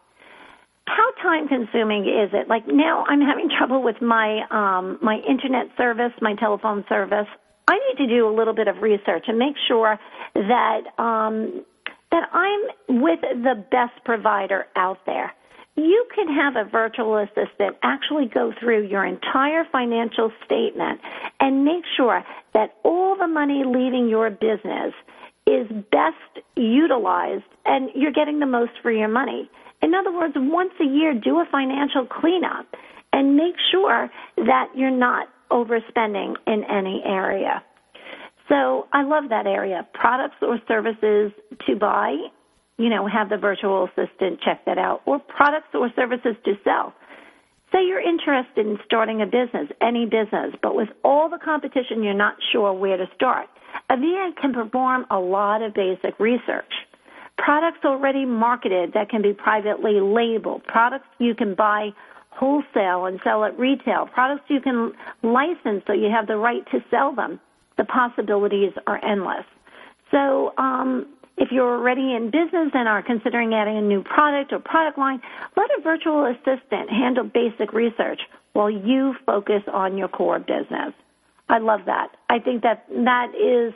[0.87, 2.49] how time consuming is it?
[2.49, 7.27] Like now I'm having trouble with my um my internet service, my telephone service.
[7.69, 9.99] I need to do a little bit of research and make sure
[10.35, 11.65] that um
[12.11, 15.33] that I'm with the best provider out there.
[15.77, 21.01] You can have a virtual assistant actually go through your entire financial statement
[21.41, 22.23] and make sure
[22.53, 24.93] that all the money leaving your business
[25.53, 29.51] is best utilized and you're getting the most for your money.
[29.83, 32.67] In other words, once a year, do a financial cleanup
[33.13, 37.63] and make sure that you're not overspending in any area.
[38.49, 39.87] So I love that area.
[39.93, 41.33] Products or services
[41.67, 42.17] to buy,
[42.79, 46.95] you know, have the virtual assistant check that out, or products or services to sell.
[47.73, 52.13] Say you're interested in starting a business, any business, but with all the competition, you're
[52.13, 53.49] not sure where to start.
[53.91, 56.73] A VA can perform a lot of basic research.
[57.39, 61.91] Products already marketed that can be privately labeled, products you can buy
[62.31, 64.93] wholesale and sell at retail, products you can
[65.23, 67.41] license so you have the right to sell them.
[67.79, 69.45] The possibilities are endless.
[70.11, 71.07] So, um,
[71.39, 75.21] if you're already in business and are considering adding a new product or product line,
[75.57, 78.21] let a virtual assistant handle basic research
[78.53, 80.93] while you focus on your core business.
[81.53, 82.09] I love that.
[82.31, 83.75] I think that that is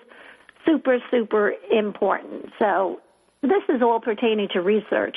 [0.65, 2.47] super, super important.
[2.59, 3.01] So
[3.43, 5.17] this is all pertaining to research.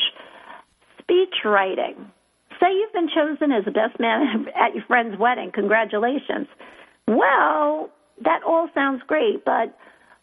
[1.02, 2.12] Speech writing.
[2.60, 5.52] Say you've been chosen as the best man at your friend's wedding.
[5.54, 6.48] Congratulations.
[7.08, 7.90] Well,
[8.26, 9.74] that all sounds great, but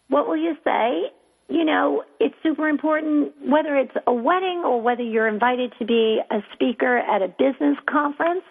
[0.09, 1.11] what will you say?
[1.49, 6.19] You know, it's super important whether it's a wedding or whether you're invited to be
[6.29, 8.43] a speaker at a business conference.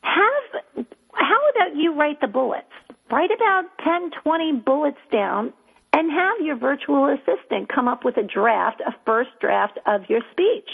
[0.00, 0.86] Have
[1.16, 2.66] how about you write the bullets?
[3.10, 5.52] Write about 10, 20 bullets down
[5.92, 10.20] and have your virtual assistant come up with a draft, a first draft of your
[10.32, 10.68] speech.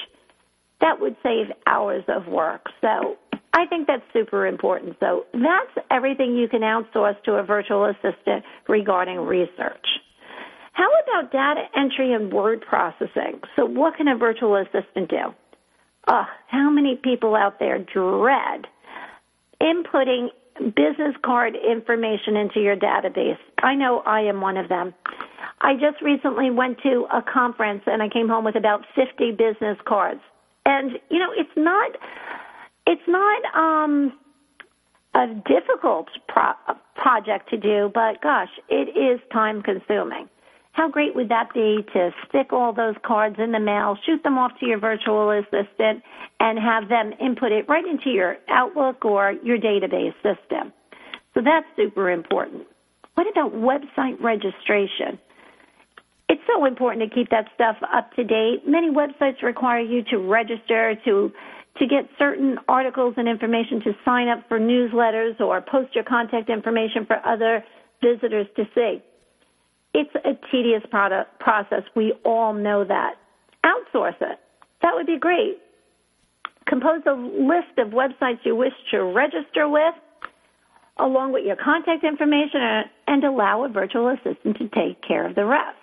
[0.80, 2.66] That would save hours of work.
[2.80, 3.18] So
[3.52, 4.96] I think that's super important.
[5.00, 9.86] So that's everything you can outsource to a virtual assistant regarding research.
[10.72, 13.40] How about data entry and word processing?
[13.56, 15.34] So what can a virtual assistant do?
[16.06, 18.66] Uh, how many people out there dread
[19.62, 20.28] inputting
[20.76, 23.38] business card information into your database.
[23.62, 24.94] I know I am one of them.
[25.62, 29.78] I just recently went to a conference and I came home with about 50 business
[29.86, 30.20] cards.
[30.66, 31.92] And you know, it's not
[32.86, 34.12] it's not um
[35.14, 40.28] a difficult pro- project to do, but gosh, it is time consuming.
[40.72, 44.38] How great would that be to stick all those cards in the mail, shoot them
[44.38, 46.02] off to your virtual assistant,
[46.38, 50.72] and have them input it right into your Outlook or your database system?
[51.34, 52.66] So that's super important.
[53.14, 55.18] What about website registration?
[56.28, 58.62] It's so important to keep that stuff up to date.
[58.66, 61.32] Many websites require you to register to
[61.78, 66.50] to get certain articles and information to sign up for newsletters or post your contact
[66.50, 67.64] information for other
[68.02, 69.02] visitors to see.
[69.92, 71.82] It's a tedious product, process.
[71.96, 73.14] We all know that.
[73.64, 74.38] Outsource it.
[74.82, 75.58] That would be great.
[76.66, 79.94] Compose a list of websites you wish to register with,
[80.98, 82.60] along with your contact information,
[83.06, 85.76] and allow a virtual assistant to take care of the rest.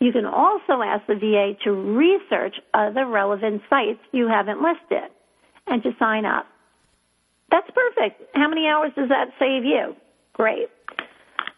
[0.00, 5.10] You can also ask the VA to research other relevant sites you haven't listed
[5.66, 6.46] and to sign up.
[7.50, 8.22] That's perfect.
[8.34, 9.96] How many hours does that save you?
[10.34, 10.68] Great.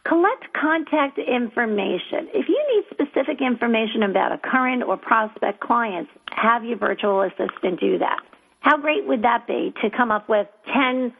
[0.06, 2.28] Collect contact information.
[2.32, 7.80] If you need specific information about a current or prospect client, have your virtual assistant
[7.80, 8.18] do that.
[8.60, 11.12] How great would that be to come up with 10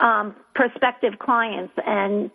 [0.00, 2.30] um, prospective clients and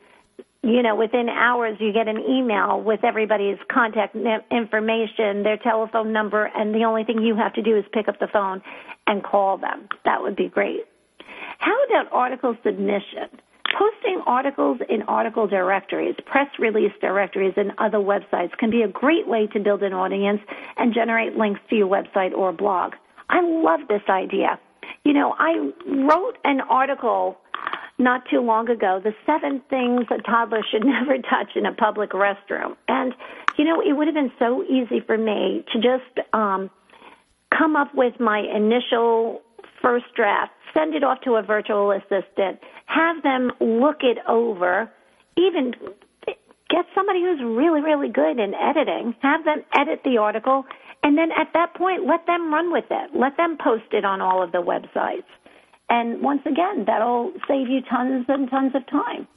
[0.66, 4.16] you know, within hours you get an email with everybody's contact
[4.50, 8.20] information, their telephone number, and the only thing you have to do is pick up
[8.20, 8.64] the phone
[9.06, 9.88] and call them.
[10.06, 10.86] That would be great.
[11.60, 13.30] How about article submission?
[13.78, 19.28] Posting articles in article directories, press release directories, and other websites can be a great
[19.28, 20.40] way to build an audience
[20.78, 22.94] and generate links to your website or blog.
[23.30, 24.60] I love this idea.
[25.04, 27.38] You know, I wrote an article
[27.98, 32.12] not too long ago, the seven things a toddler should never touch in a public
[32.12, 32.76] restroom.
[32.88, 33.14] And,
[33.58, 36.70] you know, it would have been so easy for me to just um,
[37.58, 39.42] come up with my initial
[39.82, 42.60] first draft, send it off to a virtual assistant,
[42.96, 44.90] have them look it over,
[45.38, 45.74] even
[46.70, 50.66] get somebody who's really, really good in editing, have them edit the article,
[51.04, 53.12] and then at that point, let them run with it.
[53.14, 55.30] Let them post it on all of the websites.
[55.90, 59.28] And once again, that'll save you tons and tons of time.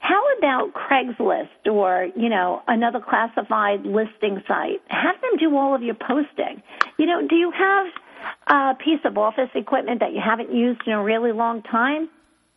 [0.00, 4.82] How about Craigslist or, you know, another classified listing site?
[4.88, 6.60] Have them do all of your posting.
[6.98, 7.86] You know, do you have
[8.48, 12.10] a piece of office equipment that you haven't used in a really long time,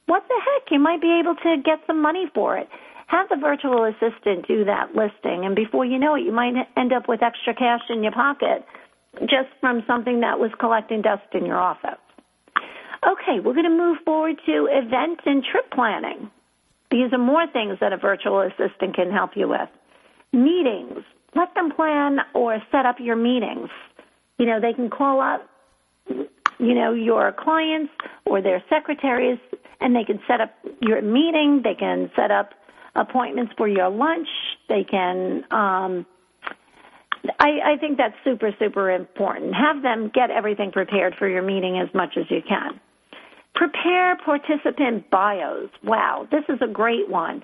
[0.08, 0.72] what the heck?
[0.72, 2.68] You might be able to get some money for it.
[3.08, 6.92] Have the virtual assistant do that listing, and before you know it, you might end
[6.92, 8.66] up with extra cash in your pocket
[9.22, 12.00] just from something that was collecting dust in your office.
[13.06, 16.32] Okay, we're going to move forward to event and trip planning.
[16.90, 19.70] These are more things that a virtual assistant can help you with.
[20.34, 21.04] Meetings.
[21.36, 23.70] Let them plan or set up your meetings.
[24.38, 25.48] You know, they can call up,
[26.60, 27.92] you know, your clients
[28.26, 29.40] or their secretaries
[29.82, 31.62] and they can set up your meeting.
[31.64, 32.52] They can set up
[32.96, 34.28] appointments for your lunch.
[34.70, 36.06] They can, um,
[37.40, 39.54] I, I think that's super, super important.
[39.56, 42.80] Have them get everything prepared for your meeting as much as you can.
[43.54, 45.70] Prepare participant bios.
[45.84, 47.44] Wow, this is a great one.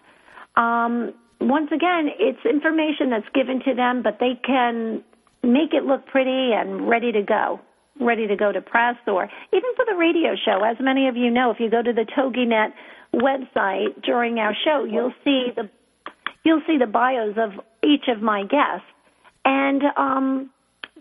[0.55, 5.03] Um, once again, it's information that's given to them, but they can
[5.43, 7.59] make it look pretty and ready to go,
[8.02, 10.64] ready to go to press or even for the radio show.
[10.64, 12.74] As many of you know, if you go to the TogiNet
[13.14, 15.70] website during our show, you'll see the
[16.43, 17.52] you'll see the bios of
[17.84, 18.88] each of my guests,
[19.45, 20.49] and um,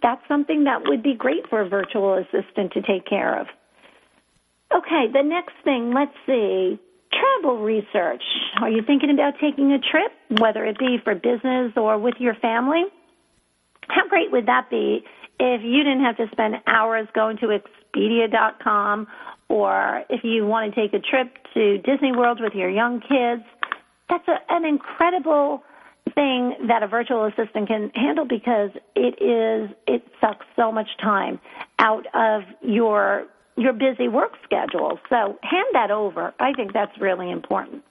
[0.03, 3.47] that's something that would be great for a virtual assistant to take care of.
[4.73, 6.79] Okay, the next thing, let's see.
[7.11, 8.23] Travel research.
[8.61, 12.35] Are you thinking about taking a trip, whether it be for business or with your
[12.35, 12.85] family?
[13.91, 15.05] How great would that be
[15.39, 19.07] if you didn't have to spend hours going to Expedia.com
[19.49, 23.43] or if you want to take a trip to Disney World with your young kids?
[24.09, 25.63] That's a, an incredible
[26.15, 31.41] thing that a virtual assistant can handle because it is it sucks so much time
[31.79, 33.27] out of your
[33.57, 34.99] your busy work schedule.
[35.09, 36.33] So hand that over.
[36.41, 37.83] I think that's really important.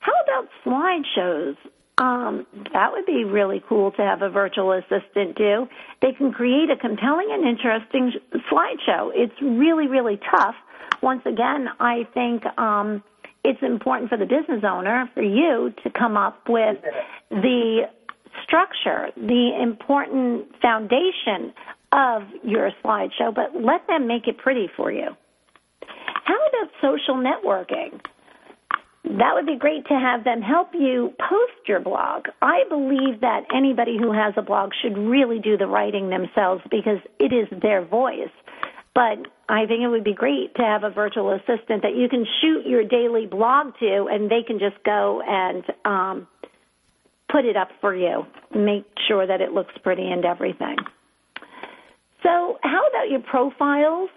[0.00, 1.56] How about slideshows?
[1.98, 5.66] Um, that would be really cool to have a virtual assistant do.
[6.00, 8.12] They can create a compelling and interesting
[8.50, 9.10] slideshow.
[9.14, 10.54] It's really, really tough.
[11.02, 13.02] Once again, I think um,
[13.44, 16.76] it's important for the business owner, for you, to come up with
[17.30, 17.88] the
[18.44, 21.52] structure, the important foundation
[21.92, 25.08] of your slideshow, but let them make it pretty for you.
[26.24, 28.00] How about social networking?
[29.16, 32.26] That would be great to have them help you post your blog.
[32.42, 36.98] I believe that anybody who has a blog should really do the writing themselves because
[37.18, 38.28] it is their voice.
[38.94, 42.26] But I think it would be great to have a virtual assistant that you can
[42.42, 46.28] shoot your daily blog to and they can just go and um,
[47.32, 48.24] put it up for you.
[48.54, 50.76] Make sure that it looks pretty and everything.
[52.22, 54.10] So, how about your profiles?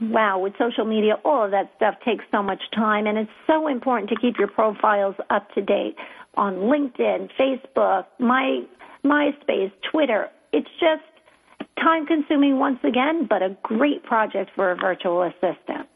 [0.00, 3.66] Wow, with social media, all of that stuff takes so much time, and it's so
[3.66, 5.96] important to keep your profiles up to date
[6.34, 8.60] on LinkedIn, Facebook, My
[9.04, 10.28] MySpace, Twitter.
[10.52, 11.02] It's just
[11.82, 15.88] time consuming once again, but a great project for a virtual assistant.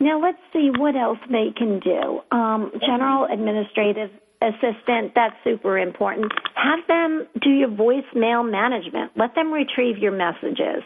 [0.00, 2.20] Now let's see what else they can do.
[2.36, 4.10] Um, general administrative
[4.42, 6.32] assistant, that's super important.
[6.54, 9.12] Have them do your voicemail management.
[9.16, 10.82] Let them retrieve your messages.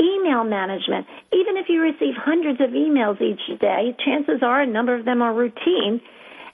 [0.00, 1.06] Email management.
[1.32, 5.22] Even if you receive hundreds of emails each day, chances are a number of them
[5.22, 6.00] are routine.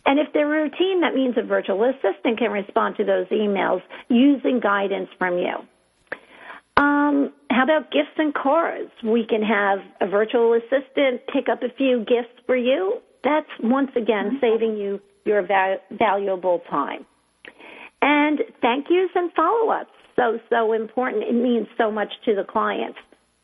[0.07, 4.61] And if they're routine, that means a virtual assistant can respond to those emails using
[4.61, 5.55] guidance from you.
[6.77, 8.91] Um, how about gifts and cards?
[9.05, 12.99] We can have a virtual assistant pick up a few gifts for you.
[13.23, 17.07] That's once again saving you your val- valuable time.
[18.01, 19.91] And thank yous and follow ups.
[20.17, 21.25] So, so important.
[21.25, 22.97] It means so much to the client.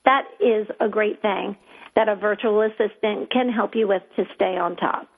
[0.05, 1.57] That is a great thing
[1.97, 5.09] that a virtual assistant can help you with to stay on top.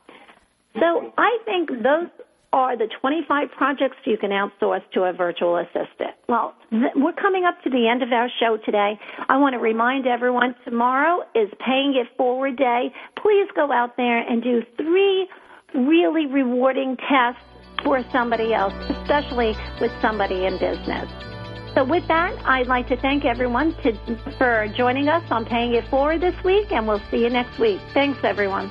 [0.79, 2.09] So I think those
[2.53, 6.15] are the 25 projects you can outsource to a virtual assistant.
[6.29, 8.99] Well, th- we're coming up to the end of our show today.
[9.29, 12.93] I want to remind everyone tomorrow is Paying It Forward Day.
[13.17, 15.29] Please go out there and do three
[15.75, 17.43] really rewarding tests
[17.85, 21.30] for somebody else, especially with somebody in business.
[21.75, 23.93] So with that, I'd like to thank everyone to,
[24.39, 27.81] for joining us on Paying It Forward this week, and we'll see you next week.
[27.95, 28.71] Thanks, everyone.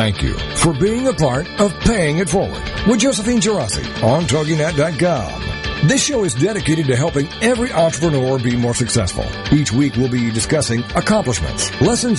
[0.00, 5.88] Thank you for being a part of Paying It Forward with Josephine Geraci on TogiNet.com.
[5.88, 9.26] This show is dedicated to helping every entrepreneur be more successful.
[9.52, 12.18] Each week we'll be discussing accomplishments, lessons